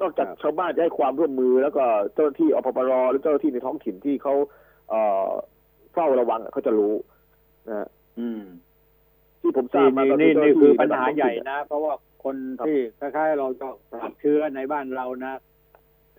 [0.00, 4.34] นอกจากชาวบ้านจะให้ความร่วมมือแล้วก็เจ้าหน้าที่อปปรหรือเจ้าหน้าที่ในท้องถิ่นที่เขา
[4.90, 5.28] เอ่อ
[5.92, 6.94] เฝ้าระวังอะเขาจะรู้
[7.68, 8.42] นะฮะอืม
[9.44, 11.92] ที่ผมทรานี่บมานี่ก็นี่เจ้านี่ที่คือปัญหาระดับท้องถิ่นใหญ่นะ เพราะว่า
[12.24, 13.68] คนที่คล้ายๆเราก็
[14.02, 15.34] รับเชื้อในบ้านเรานะ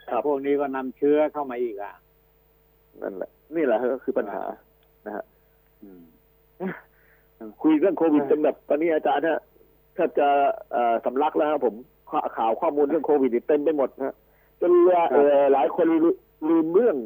[0.10, 1.94] ครับพวกนี้ก็นำเชื้อเข้ามาอีกอะ
[3.02, 4.44] นั่นแหละ นี่แหละก็คือปัญหา
[5.06, 5.24] นะฮะ
[5.84, 6.04] อืม
[7.62, 9.40] คุยเรื่องโควิดจนแบบตอนนี้อาจารย์ฮะ
[9.98, 10.28] ถ้าจะ
[10.72, 11.76] เอ่อสำลักแล้วครับผม
[12.10, 14.16] ข่าข่าวข้อมูลเรื่องโควิดนี่เต็มไปหมดนะฮะ
[14.62, 16.10] จนเรือเอ่อหลายคนลื
[16.50, 16.98] ลืมเรื่อง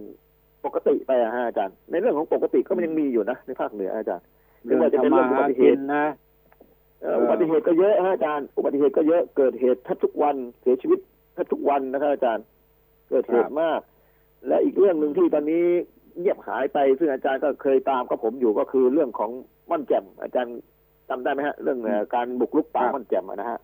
[0.65, 4.25] ปกติไปอะฮะอาจารย์ ในเรื่องของปกติก็มันยังมีอยู่นะในภาคเหนืออาจารย์
[4.63, 6.05] ไม่ว่าจะเป็นเรื่องอุบัติเหตุนะ
[7.01, 10.99] เอ่อเอออุบัติเหตุก็เยอะฮะอาจารย์ อุบัติเหตุก็เยอะเกิดเหตุแทบทุกวันเสียชีวิต
[11.33, 12.45] แทบทุกวันนะครับอาจารย์
[13.09, 13.79] เกิดเหตุมาก
[14.47, 15.65] และอีกเรื่องหนึ่งที่ตอนนี้
[16.19, 19.31] เงียบหายไปซึ่งอาจารย์ก็เคยตามกับผมอยู่ก็คือเรื่องของ
[19.69, 20.55] ม่อนแจ่มอาจารย์
[21.09, 23.59] จำได้ไหมฮะ เรื่องเอ่อการบุกรุกป่าม่อนแจ่มอะนะฮะ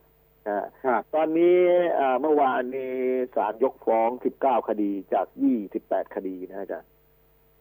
[0.47, 1.57] อ่าครับตอนนี้
[1.95, 2.91] เอ่อเมื่อวานนี้
[3.35, 4.09] ศาลยกฟ้อง
[4.41, 5.25] 19 คดีจาก
[5.71, 6.89] 28 คดีนะอาจารย์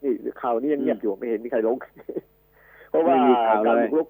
[0.02, 1.76] นี่ข่าวนี้ยังเงียบอยู่ไม่เห็นมีใครลง
[2.94, 4.08] เพราะว่าไม่มีข่าวเลยการบุกรุก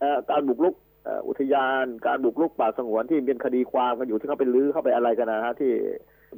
[0.00, 5.72] เอ่อการบุกรุกเอ่ออุทยานการบุกรุกป่าสงวนที่เป็นคดีความกันอยู่ที่เขาไปลื้อเข้าไปอะไรกันนะฮะที่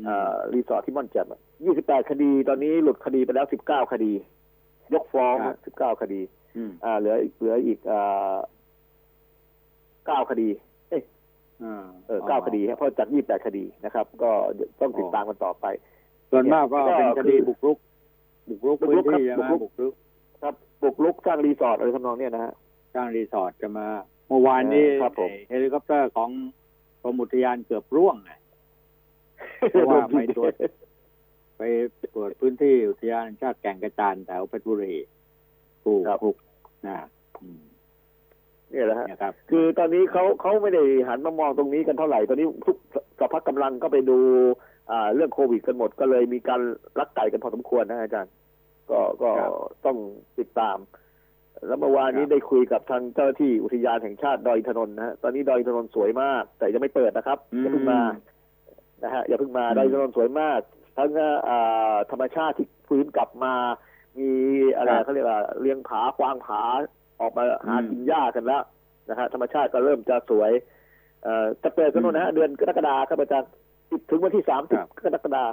[0.04, 1.40] เอ่อรีสอร์ทที่ม่อนแจ่มอะ
[1.76, 4.12] 28คดี ตอนนี้หลุดคดีไปแล้ว19คดี
[4.94, 6.20] ยกฟ้องครับ19คดี
[6.56, 7.98] อืมอ่าเหลือเหลืออีกเอ่
[8.32, 8.36] อ
[10.24, 10.48] 9คดี
[10.90, 11.02] เอ้ย
[11.62, 14.30] อ่าเออเก้าคดีครับเพราะจากยี่แปดคดีนะครับ ก็
[14.80, 15.66] ต้องติดตามกันต่อไป
[16.30, 17.78] ส่วนมากก็ก็เป็นคดีคือบุกรุก
[18.48, 19.94] บุกรุกบุกพื้รุนกครับที่ใช่ไหมบุกรุก
[20.82, 22.52] บุกรุกครับบุกลุกสร้างรีสอร์ทอะไรทำนองเนี้ยนะฮะ
[22.94, 23.86] สร้างรีสอร์ทจะมา
[24.28, 26.30] เมื่อวานนี้ครับผมเฮลิคอปเตอร์ของ
[27.02, 28.38] กรมอุทยานเกือบร่วงอะ
[29.70, 30.52] เพราะว่าไปตรวจ
[31.58, 31.62] ไป
[32.14, 34.94] ตรวจพื้นที่อุทยานแห่งชาติแก่งกระจานแถวเพชรบุรี
[35.84, 36.36] ถูกครับถูก
[36.86, 36.96] นะ
[37.42, 37.62] อืม
[38.70, 42.76] เนี่ยแหละฮะนะครับคือตอนนี้เขาเขาไม่ได้หันมามองตรงนี้กันเท่าไหร่ ตอนนี้ทุก
[43.20, 44.18] สภาพกำลังก็ไปดู
[44.90, 46.60] อ่า เรื่องโควิดกันหมดก็เลยมีการ
[46.98, 48.32] ลักไก่กันพอสมควรนะอาจารย์
[48.90, 49.53] ก็ก็ครับ
[49.87, 49.96] ต้อง
[50.38, 50.79] ติดตาม
[51.66, 58.00] แล้วเมื่อวานนี้ครับได้คุยกับทางเจ้าหน้าที่อุทยานแห่งชาติดอยอินทนนท์นะฮะตอนนี้ดอยอินทนนท์สวยมาก แต่ยังไม่เปิดนะครับอย่าเพิ่งมา
[59.05, 60.61] นะฮะอย่าเพิ่งมาอืมดอยอินทนนท์สวยมาก
[60.96, 61.11] ทั้ง
[61.48, 63.55] อ่าธรรมชาติที่ฟื้นกลับมา
[64.18, 64.33] มี
[64.76, 66.62] อะไรครับเขาเรียกว่าเลี้ยงผากวางผา
[67.20, 68.62] ออกมาหาอืมกินหญ้ากันแล้ว
[69.11, 70.53] นะฮะธรรมชาติก็เริ่มจะสวย
[71.22, 73.50] เอ่อจะเปิดกันโน่นนะฮะเดือนกรกฎาคมครับอาจารย์
[74.11, 75.50] ถึงวันที่สามสิบครับกรกฎาคม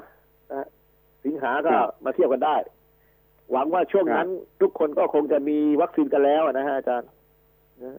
[0.49, 0.68] นะฮะ
[1.26, 2.55] สิงหาก็ครับมาเที่ยวกันได้
[3.52, 4.28] หวังว่าช่วงนั้น
[4.62, 7.10] ทุกคนก็คงจะมีวัคซีนกันแล้วนะฮะอาจารย์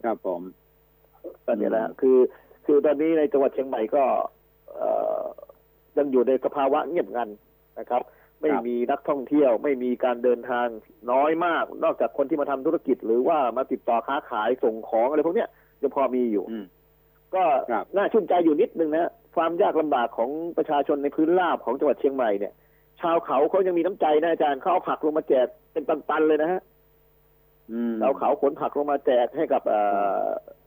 [0.04, 0.40] ครับผม
[1.44, 2.18] ก็เนี่ยแหละคือ
[2.66, 4.04] คือตอนนี้ในจังหวัดเชียงใหม่ก็
[4.74, 4.88] เอ่
[5.20, 5.22] อ
[5.96, 7.28] ยังอยู่ในสภาวะเงียบงัน
[7.78, 8.02] นะครับ
[8.40, 10.66] ไม่ครับมีนักท่องเที่ยว ไม่มีการเดินทาง
[11.12, 15.48] น้อยมาก นอกจากคนที่มาทำธุรกิจ หรือว่ามาติดต่อค้าขายส่งของอะไรพวกเนี้ย
[15.82, 16.64] ยังพอมีอยู่อืม
[17.34, 22.52] ก็ครับน่าชื่นใจอยู่นิดนึงนะความยากลำบากของประชาชนในพื้นราบของจังหวัดเชียงใหม่เนี่ย
[23.00, 26.60] ชาวเขาเขายังมีน้ำใจนะอาจารย์เขาเอาผักลงมาแจกเป็นตันๆเลยนะฮะ
[27.72, 29.80] อืมชาวเขาขนผักลงมาแจกให้กับเอ่
[30.24, 30.26] อ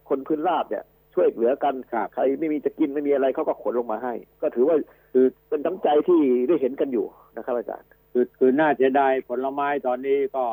[0.10, 4.76] คนพื้นราบเนี่ย ช่วยเหลือกันครับใครไม่มีจะกินไม่มีอะไรเขาก็ขนลงมาให้ ก็ถือว่า
[5.14, 7.06] คือเป็นน้ำใจที่ได้เห็นกันอยู่
[7.36, 10.44] นะครับ อาจารย์ คือคือน่าจะได้ผลไม้ตอนนี้ก็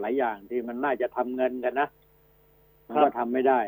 [0.00, 1.88] หลายอย่างที่มันน่าจะทำเงินกันนะ
[2.88, 3.60] มันครัก็บทำไม่ได้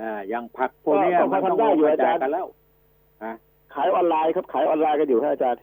[0.00, 2.46] อ่าอย่างผักพวกเนี้ยก็ก็มันต้องทำได้ลงอยู่มาอาแจจากรย์กันแล้ว
[3.74, 5.60] ขายออนไลน์ครับขายออนไลน์กันอยู่ฮะอาจารย์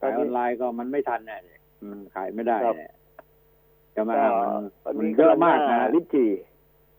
[0.00, 1.58] ขายออนไลน์ก็มันไม่ทันแน่เลย
[1.90, 2.92] มันขายไม่ได้ครับเนี่ย
[3.96, 6.30] จะมาก็มันตอนมันนี้เยอะมากหน้นะลิ้นจี่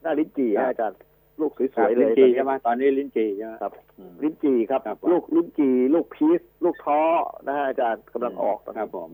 [0.01, 0.97] หน้าลิ้นจี่ครัฮะบอาจารย์
[1.39, 7.01] ลูกสครัวบยๆเลลิ้ยนจีตอนนี้ใช่ไหมตอนนี้ลิ้นจีใช่ไหมครับอืมลิ้นจี่ครับครับ ลูกลิ้นจี่ลูกพีชลูกท้อ
[7.47, 9.11] นะฮะอาจารย์กำลังออกตอนคนี้รับผม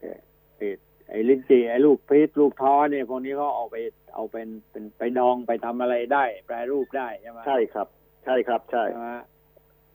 [0.00, 0.18] เอ่อ
[0.56, 0.66] ไอ้
[1.08, 3.76] ไอ้ลิ้นจีไอ้ลูกพริษลูกท้อเนี่ยพวกนี้ก็เอาไป
[4.14, 7.86] เอาเป็นเป็นไปดองไปทำอะไรได้ แปรรูปได้ใช่ไหมใช่ครับ
[8.24, 9.10] ใช่ครับใช่ใช่ไหม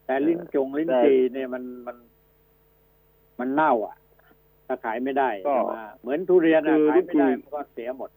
[0.06, 1.98] แต่ลิ้นจงลิ้นแต่จีเนี่ยมันมัน
[3.40, 3.96] มันเน่าอะ
[4.68, 8.10] ถ้าขายไม่ได้ก็ใช่ไหมเหมือนทุเรียนอะคือขายไม่ได้ลิ้นจี่มันก็เสียหมด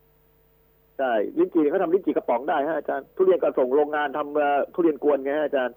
[0.98, 5.76] ใช่ลิ้นจี่เขาทำลิ้นจี่กระป๋องได้ฮะอาจารย์ทุเรียนก็ส่งโรงงานทำเอ่อทุเรียนกวนไงฮะอาจารย์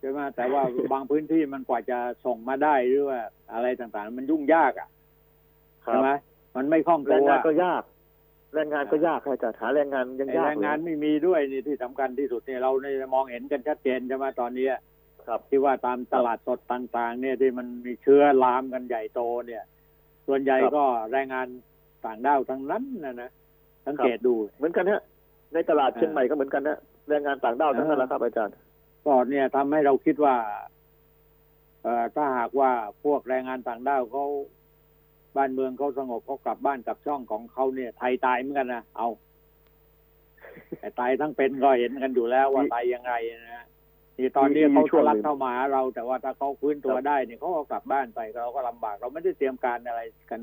[0.00, 3.20] ใช่ไหมแต่ว่าบางพื้นที่มันกว่าจะส่งมาได้หรือว่า
[3.52, 4.88] อะไรต่างๆ มันยุ่งยากอะ
[5.86, 6.10] ครัใช่บไหม
[6.56, 7.82] มันไม่คล่องแรตังวงานก็ยาก
[8.54, 14.66] แรงงานก็ยากฮะอาจารย์หาแรงงานยังไอ้ยากแรงงานเลยไม่มีด้วยนี่ที่สำคัญที่สุดเนี่ยเราเนี่ยมองเห็นกันชัดเจนใช่ไหมตอนนี้
[15.28, 19.62] ครับที่ว่าตามตลาดสดต่าง ๆ เนี่ยที่มันมีเชื้อลามกันใหญ่โตเนี่ย
[20.26, 21.46] ส่วนใหญ่ครับก็แรงงาน
[22.04, 23.30] ต่างด้าวทั้งนั้นนะนะ
[23.86, 25.02] สังเกตดูเหมือนกันฮะ
[25.54, 28.54] ในตลาดอ่าเชียงใหม่ก็เหมือนกันฮะแรงงานต่างด้าวทั้งนั้นแหละครับอาจารย์
[29.04, 30.36] ก็เนี่ยทำให้เราคิดว่า
[31.82, 32.70] เอ่อถ้าหากว่า
[33.04, 34.24] พวกแรงงานต่างด้าวเขา
[35.36, 39.08] บ้านเมืองเขาสงบเขากลับบ้านกลับช่องของเขาเนี่ย ไทยตายเหมือนกันนะเอา
[40.78, 43.12] แต่ตายทั้งเป็นก็เห็นกันอยู่แล้วว่าตายยังไง
[43.44, 43.66] นะฮะ
[44.18, 50.00] ที่ตอนนี้มีเขาช่วทะงหนึ่ลักงเข้ามาหาเราแต่ว่าถ้าเขาฟื้นตัวครับได้เนี่ยเขาก็กลับบ้านไปเราก็ลำบาก เราไม่ได้เตรียมการอะไร
[50.30, 50.40] กัน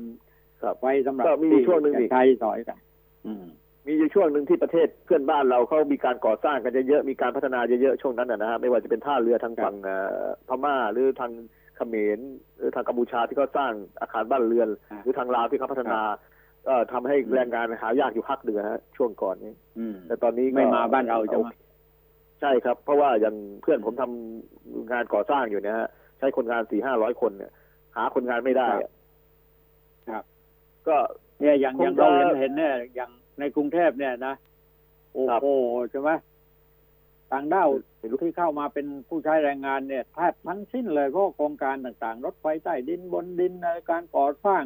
[0.62, 2.78] ครับไว้สำหรับก็มีที่ช่วงหนึ่งจะอีกใช้สอยกัน
[3.26, 3.44] อืม
[3.86, 11.32] มีอยู่ช่วงหนึ่งที่ประเทศเพื่อนบ้านเราเขามีการก่อสร้างกันเยอะๆมีการพัฒนาเยอะๆช่วงนั้นนะนะฮะไม่ว่าจะเป็นท่าเรือทางฝั่งเอ่อพม่าหรือทาง
[11.76, 12.18] เขมร
[12.56, 16.00] หรือทางกัมพูชาที่เขาสร้างอาคารบ้านเรือนอ่าหรือทางลาวที่เขาพัฒนา
[16.66, 21.48] ก็ทำให้แรงงานหายากอยู่พักเดือนฮะช่วงก่อนนี้อืมแต่ตอนนี้ก็ไม่มาบ้านเราใช่ไหม
[22.40, 27.52] ใช่ครับ เพราะว่าอย่างเพื่อนผมทำงานก่อสร้างอยู่เนี่ยฮะใช้คนงานสี่ห้าร้อยคนเนี่ย
[27.96, 28.90] หาคนงานไม่ได้อะ
[30.10, 30.24] ครับ
[30.88, 30.96] ก็
[31.40, 34.34] เนี่ยอย่างคงอย่างเราจะเห็นเห็นเนี่ยอย่างในกรุงเทพเนี่ยนะ
[35.12, 35.48] โอ้ครับโห
[35.90, 36.10] ใช่ไหม
[37.32, 37.68] ต่างด้าว
[37.98, 44.64] ไม่รู้ที่เข้ามาเป็นผู้ใช้แรงงานเนี่ยแทบทั้งสิ้นเลยเพราะโครงการต่างๆ รถไฟใต้ดินบนดินอะไรการก่อสร้าง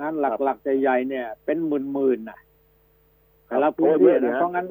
[0.00, 2.38] งานหลักๆใหญ่ๆเนี่ย เป็นหมื่นๆน่ะ
[3.46, 4.66] แต่ละพื้นที่โอ้เยอะนะนะเพราะงั้น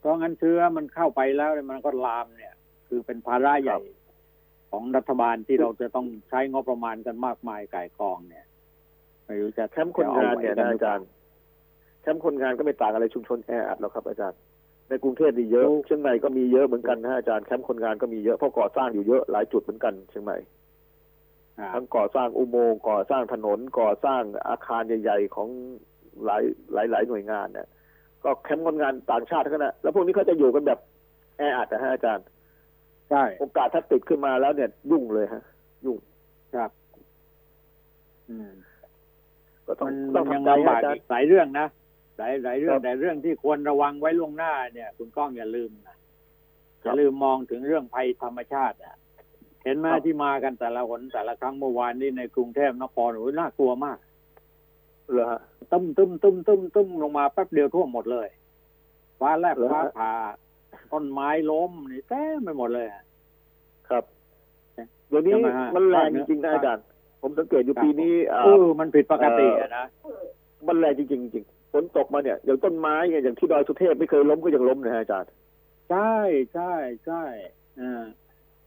[0.00, 2.54] เพราะงั้นเชื้อมันเข้าไปแล้วเนี่ยมันก็ลามเนี่ย
[2.88, 3.78] คือเป็นภาระใหญ่
[4.70, 8.46] ของรัฐบาลที่เราจะต้องใช้งบประมาณกันมากมายก่ายกองเนี่ย
[9.26, 11.06] ไม่รู้จะแคมป์คนงานเนี่ยจะนะเอไหวกัอาจารย์
[12.02, 14.38] แคมป์คนงานก็ไม่ต่างอะไรชุมชนแออัดหรอกครับอาจารย์
[14.88, 20.38] ในกรุงเทพนี่เยอะเชียงใหม่ก็มีเยอะเหมือนกันนะอาจารย์แคมป์คนงานก็มีเยอะเพราะก่อสร้างอยู่เยอะหลายจุดเหมือนกันเชียงใหม่
[21.58, 25.48] อ่าทั้งก่อสร้างอุโมงค์ก่อสร้างถนนก่อสร้างอาคารใหญ่ ๆ ของ
[26.24, 27.68] หลายหลายหลายหน่วยงานเนี่ย
[28.24, 30.78] ก็แคมป์คนงานต่างชาติทั้งนั้นนะแล้วพวกนี้เขาจะอยู่กันแบบ
[31.38, 32.26] แออัดนะฮะอาจารย์
[33.10, 35.42] ใช่โอกาสถ้าติดขึ้นมาแล้วเนี่ย ยุ่งเลยฮะ
[35.84, 35.98] ยุ่ง
[36.54, 36.70] ครับ
[38.28, 38.50] อืม
[39.66, 41.66] ก็ต้องมันต้องยังทำใจลำบากอาจารอีย์กหลายเรื่องนะ
[42.18, 45.96] หลายหลายเรื่อคงรับแต่เรื่องที่ควรระวังไว้ล่วงหน้าเนี่ย คุณก้องอย่าลืมนะ
[46.82, 48.96] คอรับย่าลืมมองถึงเรื่องภัยธรรมชาติอะ
[49.64, 53.98] เห็นไหมครับที่มากันแต่ละหนแต่ละครั้งเมื่อวานนี้ในกรุงเทพนครโอ้ยน่ากลัวมาก
[55.12, 55.40] เหรอฮะ
[55.72, 58.28] ตุ้มตุ้มตุ้มตุ้มตุ้มลงมาแป๊บเดียวท่วมหมดเลย
[59.20, 60.12] ฟ้าแลบเหรอฮะฟ้าผ่า
[60.92, 63.02] ต้นไม้ล้มนี่เต็มไปหมดเลยอะ
[63.88, 64.04] ครับ
[65.08, 66.84] เดี๋ยวนี้ใช่ไหมฮะมันแรงจภาคเหนือริงๆนะอาจารย์
[67.22, 69.84] ผมสังเกตอยู่ครับปีนี้อ่าเออมันผิดปกติอะนะ
[70.68, 75.30] มันแรงจริงๆจริงๆฝนตกมาเนี่ยอย่างต้นไม้เนี่ยอย่างที่ดอยสุเทพไม่เคยล้มก็ยังล้มนะฮะอาจารย์
[75.90, 76.16] ใช่
[76.54, 76.72] ใช่
[77.06, 77.22] ใช่
[77.80, 78.04] อ่า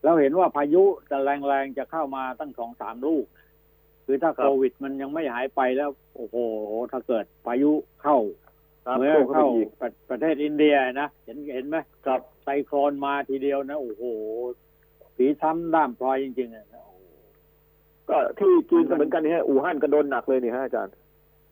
[0.04, 3.26] เราเห็นว่าพายุจะแรงๆจะเข้ามาตั้งสองสามลูก
[4.06, 6.36] คือถ้าครับโควิดมันยังไม่หายไปแล้ว โอ้โห
[6.92, 7.72] ถ้าเกิดพายุ
[8.02, 8.18] เข้า
[8.86, 14.04] ครับเมื่อโค้งเข้าเข้าไปอีกประประเทศอินเดียนะเห็นเห็นไหมครับไซโครนมาทีเดียวนะ โอ้โห
[15.16, 17.04] ผีซ้ำด้ามพลอยจริงๆอะนะโอ้โห
[18.10, 20.94] ก็ที่จีนก็เหมือนกันนี่ฮะอู่ฮั่นก็โดนหนักเลยนี่ฮะอาจารย์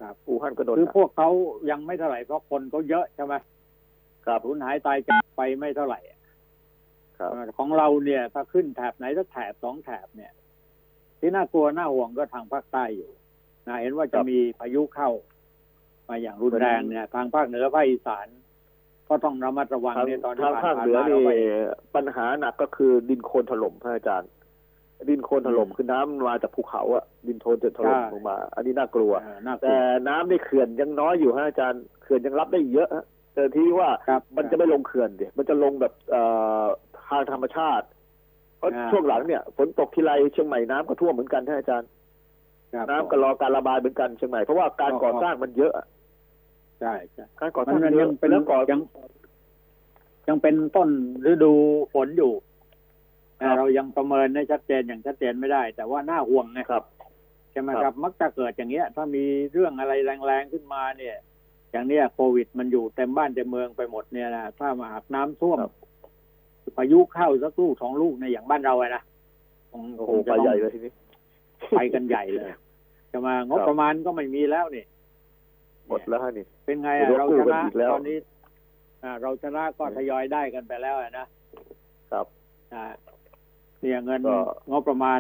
[0.02, 1.30] ครับอู่ฮั่นก็โดนคือหนักพวกเขา
[1.70, 3.34] ยังไม่เท่าไหร่เพราะคนเขาเยอะใช่ไหม
[4.26, 6.20] ครับสูญหายตายจากไปไม่เท่าไหร่อะ
[7.18, 10.32] ครับของเราเนี่ย ถ้าขึ้นแถบไหนสักแถบสองแถบเนี่ย
[11.20, 13.10] ที่น่ากลัวน่าห่วงก็ทางภาคใต้อยู่
[13.68, 15.10] นะเห็นว่าจะมีพายุเข้า
[16.10, 18.28] มาอย่างรุนแรงเนี่ย ทางภาคเหนือภาคอีสาน
[19.10, 21.32] ก็ต้องระมัดระวังทางเนี่ยตอนที่ทางผ่านภาคผ่านเหนือมาเรานี่ไป
[21.96, 24.30] ปัญหาหนักก็คือดินโคลนถล่มฮะอาจารย์
[25.10, 36.24] ดินโคลนถล่มอืมคือน้ำมาจากภูเขาอะดินโคลนจะถล่มใช่ลงมา อันนี้น่ากลัวเออน่ากลัแต่วน้ำในเขื่อนยังน้อยอยู่ฮะอาจารย์เขื่อนยังรับได้เยอะฮะแต่แต่ที่ว่าครับมันจะไม่ลงเขื่อนเดียมันจะลงแบบเอ่
[36.64, 36.66] อ
[37.10, 37.86] ทางธรรมชาติ
[38.60, 41.90] เพราะอ่าช่วงหลังเนี่ยฝนตกทีไรเชียงใหม่น้ำก็ท่วมเหมือนกันท่านอาจารย์
[42.74, 45.74] ครับน้ำก็รอการระบายเหมือนกันเชียงใหม่เพราะว่าการอ๋อก่อสร้างมันเยอะ
[46.80, 48.80] ใช่ใช่การก่อสมัร้านงมันเยยัอะงเป็นแล้วก่อยัง
[50.28, 50.90] ยังเป็นต้น
[51.32, 51.54] ฤดู
[51.94, 52.34] ฝนอยู่
[53.42, 56.84] ครับเรายังประเมินได้ชัดเจนอย่างชัดเจนไม่ได้ แต่ว่าน่าห่วงไงครับ
[57.52, 59.94] ใช่ไหมคครัรับบมักจะเกิดอย่างเงี้ย ถ้ามีเรื่องอะไร
[60.26, 61.16] แรงๆขึ้นมาเนี่ย
[61.72, 65.72] อย่างเนี้ยโควิดมันอยู่เต็มบ้านเต็มเมืองไปหมดเนี่ยนะถ้ามาหากน้ำท่วมครับ
[66.78, 69.04] พายุเข้าสักลูกสองลูกในยอย่างบ้านเราอะนะ
[69.72, 70.92] คงโอ้คโหงจะไปต้องใหญ่เลยทีนี้
[71.78, 72.46] ไปกันใหญ่เลย
[73.12, 74.86] จะมางบครับประมาณก็ไม่มีแล้วนี่
[75.88, 78.18] หมดแล้วฮะนี่ เป็นไงเดี๋อะยวเรากู้ชกันนะอีกแล้วตอนนี้
[79.04, 81.26] อ่าเราชนะก็ทยอยได้กันไปแล้วอะนะ
[82.12, 82.26] ครับ
[82.74, 82.86] อ่า
[83.82, 84.38] เนี่ยเงินก็
[84.72, 85.20] งบประมาณ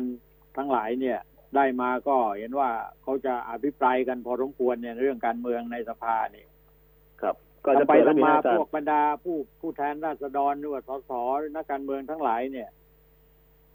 [0.58, 1.20] ทั้งหลายเนี่ย
[1.56, 2.70] ได้มาก็เห็นว่า
[3.02, 6.47] เขาจะอภิปรายกันพอสมควรเนี่ยเรื่องการเมืองในสภาเนี่ย
[7.22, 7.36] ครับ
[7.66, 12.70] ก็จะทำไปเปิดแล้วนี่ทำมาฮะอาจารพวกย์บรรดาผู้ผู้แทนราษฎรหรือว่าสสหรือนักการเมืองทั้งหลายเนี่ย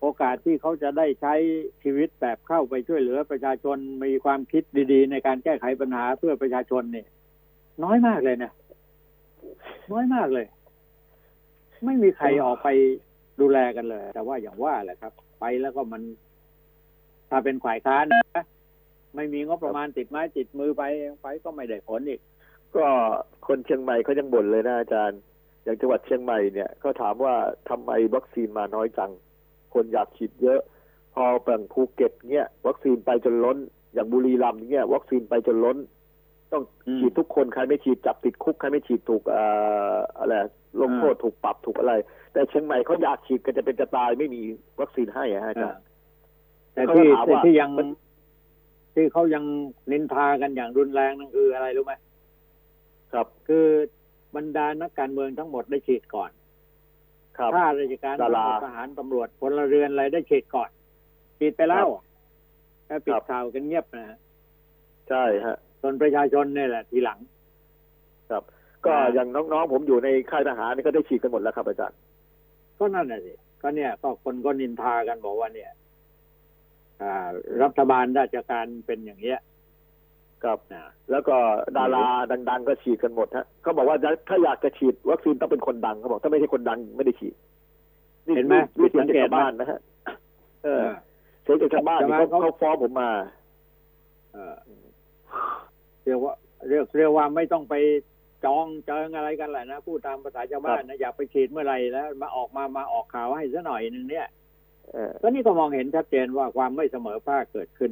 [0.01, 1.35] โอกาสที่เขาจะได้ใช้
[1.83, 4.63] ชีวิตแบบเข้าไปช่วยเหลือประชาชนมีความคิด
[4.93, 7.07] ดีๆ ในการแก้ไขปัญหาเพื่อประชาชนเนี่ย
[7.85, 8.53] น้อยมากเลยนะ
[9.93, 10.47] น้อยมากเลย
[11.85, 12.69] ไม่มีใครออกไป
[13.41, 16.03] ดูแลกันเลย แต่ว่าอย่างว่าแหละครับ ไปแล้วก็มัน
[17.31, 18.45] ถ้าเป็นฝ่ายค้านนะ
[19.15, 20.83] ไม่มีงบประมาณติดไม้ติดมือไป
[21.23, 22.21] ไปก็ไม่ได้ผลอีก
[22.77, 22.87] ก็
[23.47, 25.21] คนเชียงใหม่เขายังบ่นเลยนะอาจารย์
[25.65, 27.35] อย่างจังหวัดเชียงใหม่เนี่ยเขาถามว่า
[27.69, 29.11] ทำไมวัคซีนมาน้อยจัง
[29.75, 30.61] คนอยากฉีดเยอะ
[31.15, 33.59] พอแบ่งภูเก็ตเนี่ยวัคซีนไปจนล้น
[33.95, 35.79] อย่างบุรีรัมย์เนี่ยวัคซีนไปจนล้น
[36.53, 39.43] ต้องอืมฉีดทุกคนใครไม่ฉีดจับติดคุกใครไม่ฉีดถูกเอ่
[39.95, 40.35] ออะไร
[40.81, 41.95] ลงโทษถูกปรับถูกอะไร
[42.33, 44.43] แต่เชียงใหม่เขาอยากฉีดกันจะเป็นจะตายไม่มี
[44.81, 45.83] วัคซีนให้อะฮะอาจารย์
[46.75, 47.89] แต่เขาที่ถามว่าที่ยังมัน
[48.95, 49.45] ที่เขายัง
[49.91, 51.93] นินทากันอย่างรุนแรงนั่นคืออะไรรู้ไหม
[53.15, 53.67] ครับคือ
[54.37, 56.31] บรรดานักการเมืองทั้งหมดได้ฉีดก่อน
[57.39, 60.71] ครับข้าราชการดาราทหารตำรวจพลเรือนอะไรได้ฉีดก่อน
[61.39, 61.87] ฉีดไปแล้ว
[62.87, 64.19] แค่ปิคดรับข่าวกันเงียบนะฮะ
[65.09, 67.19] ใช่ฮะส่วนประชาชนเนี่ยแหละทีหลัง
[68.31, 68.43] ครับ
[68.85, 71.99] ก็อ่าอย่างน้องๆผมอยู่ในค่ายทหารนี่ก็ได้ฉีดกันหมดแล้วครับอาจารย์
[72.79, 75.71] ก็นั่นน่ะสิก็เนี่ย ก็คนก็นินทากันบอกว่าเนี่ย
[77.03, 77.27] อ่า
[77.63, 79.39] รัฐบาลราชการเป็นอย่างเงี้ย
[80.45, 81.37] ครับนะแล้วก็
[81.79, 82.07] ดารา
[82.51, 83.97] ดัง ๆ ก็ฉีดกันหมดฮะเขาบอกว่า
[84.29, 87.35] ถ้าอยากจะฉีดวัคซีนต้องเป็นคนดังเขาบอกถ้าไม่ใช่คนดังไม่ได้ฉีด
[88.37, 89.81] เห็นไหมนี่เสียงสังจากเกตชาวไหมบ้านนะฮะ
[90.65, 90.95] เออเออ
[91.43, 93.11] เสียงจากชาวบ้านนี่ใช่ไหมเขาเขาเขาฟ้องผมมา
[94.33, 94.55] เออ
[96.05, 96.35] เรียกว่า
[96.69, 97.75] เรียกเรียกว่าไม่ต้องไป
[98.45, 104.29] จองเจิงอะไรกันแหละนะพูดตามภาษาชาวบ้านนะอยากไปฉีดเมื่อไหร่แล้ว มาออกมามาออกข่าวให้ซะหน่อยหนึ่งเนี่ย
[104.93, 107.91] เออก็นี่ก็มองเห็นชัดเจนว่าความไม่เสมอภาคเกิดขึ้น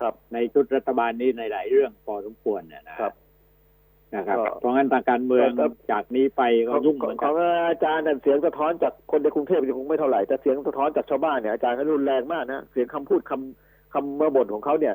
[0.00, 3.12] ครับในชุดรัฐบาลนี้ในหลายเรื่องพอสมควรเนี่ยนะครับ
[4.16, 7.34] นะครับก็เพราะงั้นทางการเมืองก็จากนี้ไปก็ของยุ่งเหมือนขกัอนง
[7.68, 14.94] อาจารย์นั่นเสียงสะท้อนจากคนในกรุงเทพยังคงไม่เท่าไหร่แต่เสียงสะท้อนจากชาวบ้านเนี่ยอาจารย์ก็รุนแรงมากนะเสียงคำพูดคำคำเมื่อบ่นของเขาเนี่ย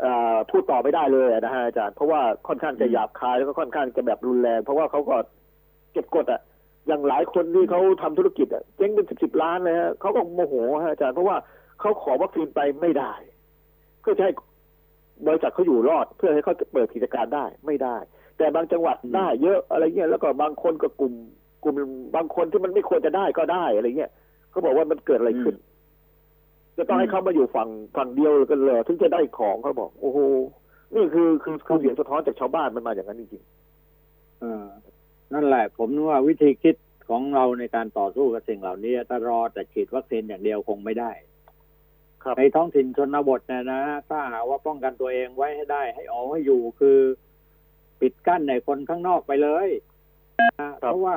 [0.00, 5.16] เอ่อพูดต่อไม่ได้เลยนะฮะอาจารย์เพราะว่าค่อนข้างจะหยาบคายแล้วก็ค่อนข้างจะแบบรุนแรง เพราะว่าเขาก็
[5.92, 6.40] เก็บกดอะ
[6.86, 11.36] อย่างหลายคนที่เขาทำธุรกิจอะเจ๊งเป็นสิบสิบล้านเลยฮะเขาก็โมโหฮะอาจารย์เพราะว่า
[11.80, 13.12] เขาขอวัคซีนไปไม่ได้
[14.00, 14.32] เพื่อจะให้
[15.26, 17.96] บริษัทเขาอยู่รอด เพื่อให้เขาเปิดกิจการได้ไม่ได้
[18.38, 21.14] แต่บางจังหวัดได้เยอะอะไรเงี้ยแล้วก็บางคนก็กลุ่ม
[21.62, 21.74] กลุ่ม
[22.16, 24.12] บางคนที่มันไม่ควรจะได้ก็ได้อะไรเงี้ย
[24.50, 25.54] เขาบอกว่ามันเกิดอะไรขึ้น
[26.76, 30.18] จะต้องให้เขามาอยู่ฝั่งฝั่งเดียวกันเลยถึงจะได้ของเขาบอก โอ้โห
[30.94, 33.42] นี่คือคือคือเสียงสะท้อนจากชาวบ้านมันมาอย่างนั้นจริง
[34.40, 34.66] เออ
[35.34, 36.76] นั่นแหละ ผมนึกว่าวิธีคิด
[37.08, 41.29] ของเราในการต่อสู้กับสิ่งเหล่านี้ถ้ารอแต่ฉีดวัคซีนอย่างเดียวคงไม่ได้ๆครับ
[42.38, 46.98] ในท้องถิ่นชนบทเนี่ยนะถ้าหากว่าป้องกันตัวเองไว้ให้ได้ ให้ออกให้อยู่คือ
[48.00, 49.68] ปิดกั้นในคนข้างนอกไปเลย
[50.60, 51.16] นะเพราะว่า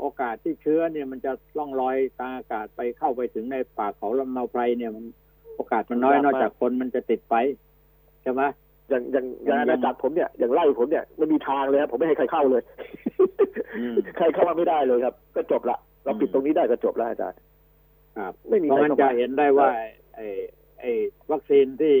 [0.00, 5.04] โอกาสที่เชื้อเนี่ยมันจะล่องลอยทางอากาศไปเข้าไปถึงในปากเขาลำเนาไพรเนี่ยมัน
[5.56, 7.34] โอกาสมันน้อยนอกจากคนมันจะติดไป
[8.22, 8.42] ใช่ไหม
[8.88, 12.62] อย่างอย่างอย่างยังอาณาจักรผมเนี่ยอย่างไล่ผมเนี่ยไม่มีทางเลยครับผมไม่ให้ใครเข้าเลย
[13.78, 17.38] อืมใครเข้ามาไม่ได้เลยครับ ก็จบละเราปิดตรงนี้ได้ก็จบแล้วอาจารย์
[18.18, 19.68] ครับไม่มีเพราะใครงั้นเข้าจะมาเห็นได้ว่า
[20.16, 20.26] ไอ้
[20.80, 20.90] ไอ้
[21.30, 21.96] วัคซีนที่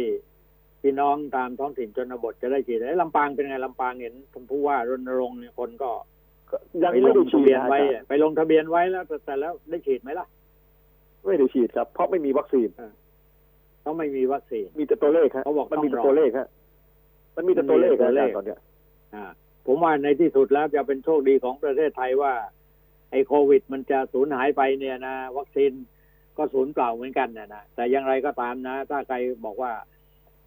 [0.82, 5.90] พี่น้องตามท้องถิ่นชนบทจะได้ฉีดไอ้ลำปางเป็นไงลำปางเห็นท่านผู้ว่ารณรงค์เนี่ยคนก็
[6.82, 10.26] ยังไปลไม่งได้ทะฉีดเบียนนะอาไว้จารย์อะไปลงทะเบียนไว้แล้วแต่แต่แล้วได้ฉีดไหมล่ะ
[11.24, 12.68] ไม่ได้ฉีดครับ เพราะไม่มีวัคซีน
[13.82, 16.48] เขาไม่มีวัคซีน มีแต่ตัวเลขฮะเขาบอกมันมีแต่ต้องรอตัวเลขฮะ
[17.36, 18.60] มันมีแต่ตัวเลขมันมีแต่ตัวเลขอาจารย์ตอนเนี้ย
[19.14, 19.24] อ่า
[19.66, 22.32] ผมว่าในที่สุดแล้วจะเป็นโชคดีของประเทศไทยว่า
[23.10, 25.72] ไอ้โควิด มันจะสูญหายไปเนี่ยนะ วัคซีน
[26.38, 29.72] ก็สูญเปล่าเหมือนกันนะนะแต่อย่างไรก็ตามนะ ถ้าใครบอกว่า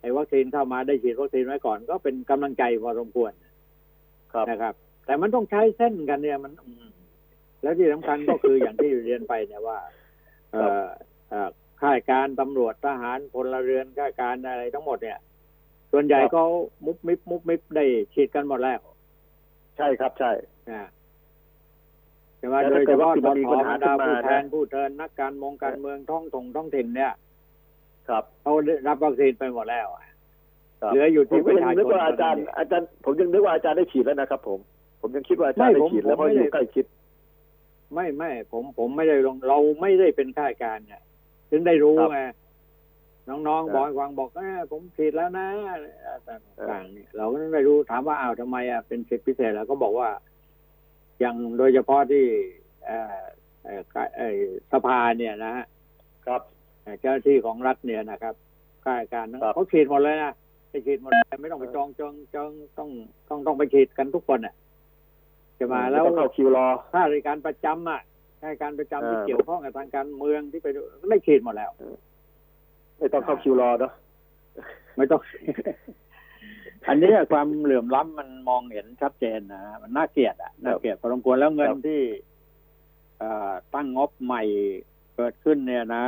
[0.02, 3.32] ไอ้วัคซีนเข้ามาได้ฉีดวัคซีนไว้ก่อน ก็เป็นกำลังใจพอสมควร
[4.34, 4.74] ครับนะครับ
[5.06, 6.90] แต่มันต้องใช้เส้นกันเนี่ยมันอืม
[7.62, 9.80] แล้วที่สำคัญก็คืออย่างที่เรียนไปเนี่ยว่า
[10.52, 10.88] เอ่อ
[11.30, 11.50] เอ่อ
[11.82, 15.20] ข้าราชการตำรวจทหารพลเรือนข้าราชการอะไรทั้งหมดเนี่ย
[15.92, 16.44] ส่วนใหญ่ครับก็
[16.86, 18.80] มุบมิบมุบมิบได้ฉีดกันหมดแล้ว
[19.78, 20.32] ใช่ครับใช่
[20.70, 27.14] นะใช่ไหมแล้วโดถ้ายเกิเฉดว่าพาะมีสมีสปัญหาบรรดาขึ้นมาผู้แทนนะผู้เทินนักการเมองการเมืองท้องถงท้องถิ่นเนี่ย
[28.10, 30.04] ครับเขาได้รับวัคซีนไปหมดแล้วอะ
[30.82, 34.60] ครับเหลืออยู่ผมที่ปก็ระยังชาชนึกนว่าอาจารย์เท่นั้นเงอาจารย์ผมยังนึกว่าอาจารย์ได้ฉีดแล้วนะครับ ผม
[35.02, 36.86] ผมยังคิดว่าอาจารย์ไม่ได้ผมฉีดแล้วเพผมราะไม่อยู่ได้ใกล้ชิด
[37.94, 41.02] ไม่ไม่ผมผมไม่ได้ลงเราไม่ได้เป็นข้าราชการเนี่ย
[41.50, 42.22] ถึงได้รู้ครับไง
[43.30, 45.48] น้องครับๆบอกให้ฟังบอกเอ้ยผมฉีดแล้วนะ
[46.28, 50.10] ต่างๆเนี่ยเราก็ไม่รู้ถามว่าอ้าวทำไมอะเป็นสิทธิพิเศษแล้วก็บอกว่า
[51.20, 52.26] อย่างโดยเฉพาะที่
[52.86, 53.22] เอ่อ
[53.64, 53.82] เอ่อ
[54.18, 54.40] เอ่อ
[54.72, 55.66] สภาเนี่ยนะฮะ
[56.28, 56.42] ครับ
[57.00, 58.36] เจ้าหน้าที่ของรัฐเนี่ยนะครับ
[58.84, 60.34] ข้าราชการนั้นครับเขาฉีดหมดเลยนะ
[60.70, 62.90] ไปฉีดหมดเลยไม่ต้องไปจองจองจองต้อง
[63.30, 64.56] ต้องต้องไปฉีดกันทุกคนอะ
[65.60, 68.02] จะมาแล้วต้องเข้าคิวรอข้าราชการประจำอะ
[68.42, 71.72] ข้าราชการประจำที่เออเกี่ยวข้องกับทางการเมืองที่ไปดูได้ฉีดหมดแล้ว
[73.00, 73.94] ไม่ต้องเข้าคิวรอเนาะ
[74.98, 75.22] ไม่ต้อง
[76.88, 82.02] อันนี้ความเหลื่อมล้ำมันมองเห็นชัดเจนนะมันน่าเกลียดอะน่าเกลียดพอสมควรแล้วเงินที่
[83.20, 84.44] เอ่อตั้งงบใหม่
[85.16, 86.06] เกิดขึ้นเนี่ยนะ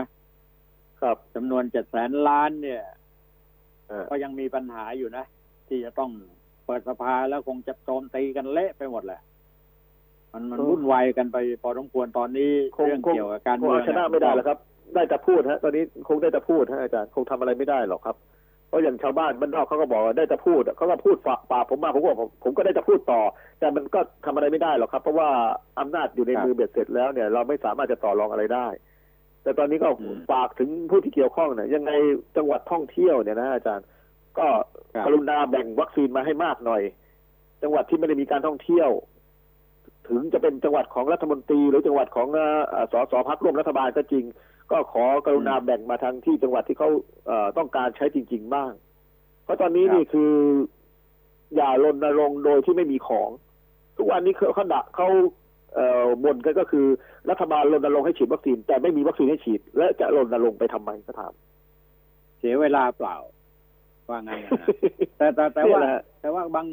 [1.02, 2.84] ครับจำนวนเจ็ดแสนล้านเนี่ย
[3.88, 5.26] เออก็ยังมีปัญหาอยู่นะ
[5.68, 6.12] ที่จะต้อง
[6.66, 9.22] เปิดสภาแล้วคงจะโจมตีกันเละไปหมดแหละ
[10.34, 14.58] มันมันวุ่นวายกันไปพอสมควรตอนนี้คงเรื่องคงเกี่ยวกับการคงเมืองเอาชนะไม่ได้แล้วครับ
[14.94, 18.16] ได้แต่พูดฮะ ตอนนี้คงได้แต่พูดฮะอาจารย์คงทำอะไรไม่ได้หรอกครับ
[18.70, 23.22] เพราะอย่างชาวบ้านบ้านนอกเขาก็บอกว่าได้แต่พูดเขาก็พูดฝากปากผมมาผมก็บอกผมผมก็ได้แต่พูดต่อ
[23.60, 25.30] แต่มันก็ทำอะไรไม่ได้หรอกครับ เพราะว่า
[25.80, 28.68] อำนาจอยู่ในมือเบ็ดเสร็จแล้วเนี่ยเราไม่สามารถจะต่อรองอะไรได้
[29.44, 29.90] แต่ตอนนี้ก็
[30.32, 31.92] ฝากถึงผู้ที่เกี่ยวข้องเนี่ยยังไง
[32.38, 33.86] จังหวัดท่องเที่ยวเนี่ยนะอาจารย์
[34.38, 34.48] ก็
[34.94, 36.82] ครับกรุณาแบ่งวัคซีนมาให้มากหน่อย
[37.64, 38.90] จังหวัดที่ไม่ได้มีการท่องเที่ยว
[40.08, 44.26] ถึงจะเป็นจังหวัดของรัฐมนตรี หรือจังหวัดของเอ่อเอ่อสสพักร่วมรัฐบาลก็จริง
[44.72, 46.90] ก็ขอกรุณาแบ่งมาทางที่จังหวัดที่เขา
[47.26, 48.72] เอ่อต้องการใช้จริง ๆ บ้าง
[49.44, 50.32] เพราะตอนนี้ครับนี่คือ
[51.56, 53.30] อย่ารณรงค์โดยที่ไม่มีของ
[53.98, 55.08] ทุกวันนี้เขาเขาดะเขา
[55.76, 56.86] เอ่อบ่นกันก็คือ
[57.30, 61.34] รัฐบาลรณรงค์ให้ฉีดวัคซีน แต่ไม่มีวัคซีนให้ฉีด และจะรณรงค์ไปทำไมก็ถาม
[62.40, 63.18] เสียเวลาเปล่า
[64.10, 64.68] ว่าไงนนะ
[65.18, 66.68] แต่แต่แต่เนี่ยว่าแหละแต่ว่าบาง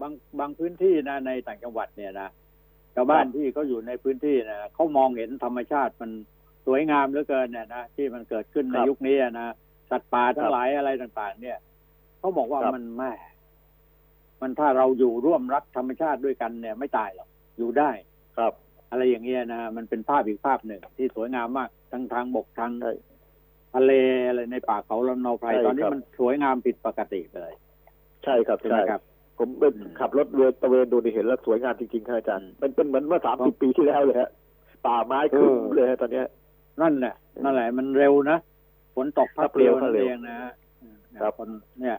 [0.00, 2.28] บางบางพื้นที่นะ ในต่างจังหวัดเนี่ยนะ
[2.94, 6.10] ชาวบ้านครับที่เขาอยู่ในพื้นที่นะเขามองเห็นธรรมชาติมัน
[6.66, 9.48] สวยงามเหลือเกินเนี่ยนะที่มันเกิดขึ้นในครับยุคนี้อะนะ
[9.90, 11.58] สัตว์ป่าทั้ครังบหลายอะไรต่าง ๆ เนี่ย
[12.18, 13.12] เขาบอกว่าครับมันแม่
[14.42, 17.28] มันถ้าเราอยู่ร่วมรักธรรมชาติด้วยกันเนี่ย ไม่ตายหรอก
[17.58, 17.90] อยู่ได้
[18.38, 18.52] ครับ
[18.90, 22.94] อะไรอย่างเงี้ยนะมันเป็นภาพอีกภาพหนึ่ง ที่สวยงามมากทั้งทางบกทางใช่
[23.74, 23.92] ทะเล
[24.28, 27.52] อะไรในป่าเขาลำเนาไพรใช่ตอนนี้ครับมันสวยงามผิดปกติเลย
[28.24, 29.00] ใช่ครับใช่ไหมใช่ครับ
[29.38, 34.30] ผมเป็นอืมขับรถเรือตะเวนดูนี่เห็นแล้วสวยงามจริงๆครับอาจารย์อืมมันเป็นเหมือนเมื่อสามครัสิบบปีที่แล้วเลยฮะ
[34.86, 36.26] ป่าไม้ขึ้นเออเลยฮะตอนเนี้ย
[36.82, 37.14] นั่นแหละ
[37.44, 38.38] นั่นแหละ มันเร็วนะ
[38.94, 40.52] ฝนตกครัพับกเร็วเร็วนั่นเร็วเองนะฮะ
[41.20, 41.48] ครับคน
[41.80, 41.96] เนี่ย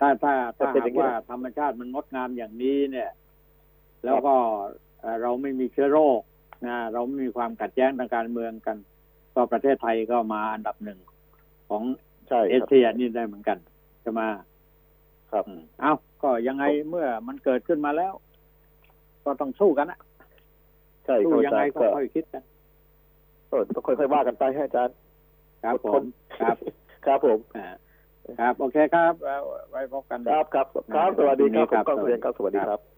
[0.00, 3.10] ถ้าถ้าถ้าเป็นหาอกย่างนี้ว่าธรรมชาติมันงดงามอย่างนี้เนี่ย
[4.04, 4.34] แล้วก็
[5.00, 6.20] เอ่อเราไม่มีเชื้อโรค
[6.66, 8.76] นะเราไม่มีความขัดแย้งทางการเมืองกัน
[9.34, 10.98] ก็ประเทศไทยก็มาอันดับหนึ่ง
[11.68, 11.82] ของ
[12.28, 13.58] ใช่เอครับเชียนี่ได้เหมือนกัน
[14.04, 14.28] จะมา
[15.32, 15.92] ครับอืมเอ้า
[16.22, 18.12] ก็ยังไงเมื่อมันเกิดขึ้นมาแล้ว
[19.24, 19.98] ก็ต้องสู้กันนะ
[21.04, 22.42] ใช่คสู้รับยัอางจาไงรย์ก็ก็ค่อยคิดกัน
[23.52, 24.94] เออต้องค่อยๆว่ากันไปให้อาจารย์
[25.64, 26.04] ครับผอมดทน
[26.40, 26.56] ครับ
[27.06, 27.66] ครับผมอ่า
[28.40, 29.36] ครับ โอเคครับเอา
[29.70, 32.82] ไว้พบกัน ครับครับครับ สวัสดีครับครับผมก้องสวัสเรีดียนครับ สวัสดีครับครับ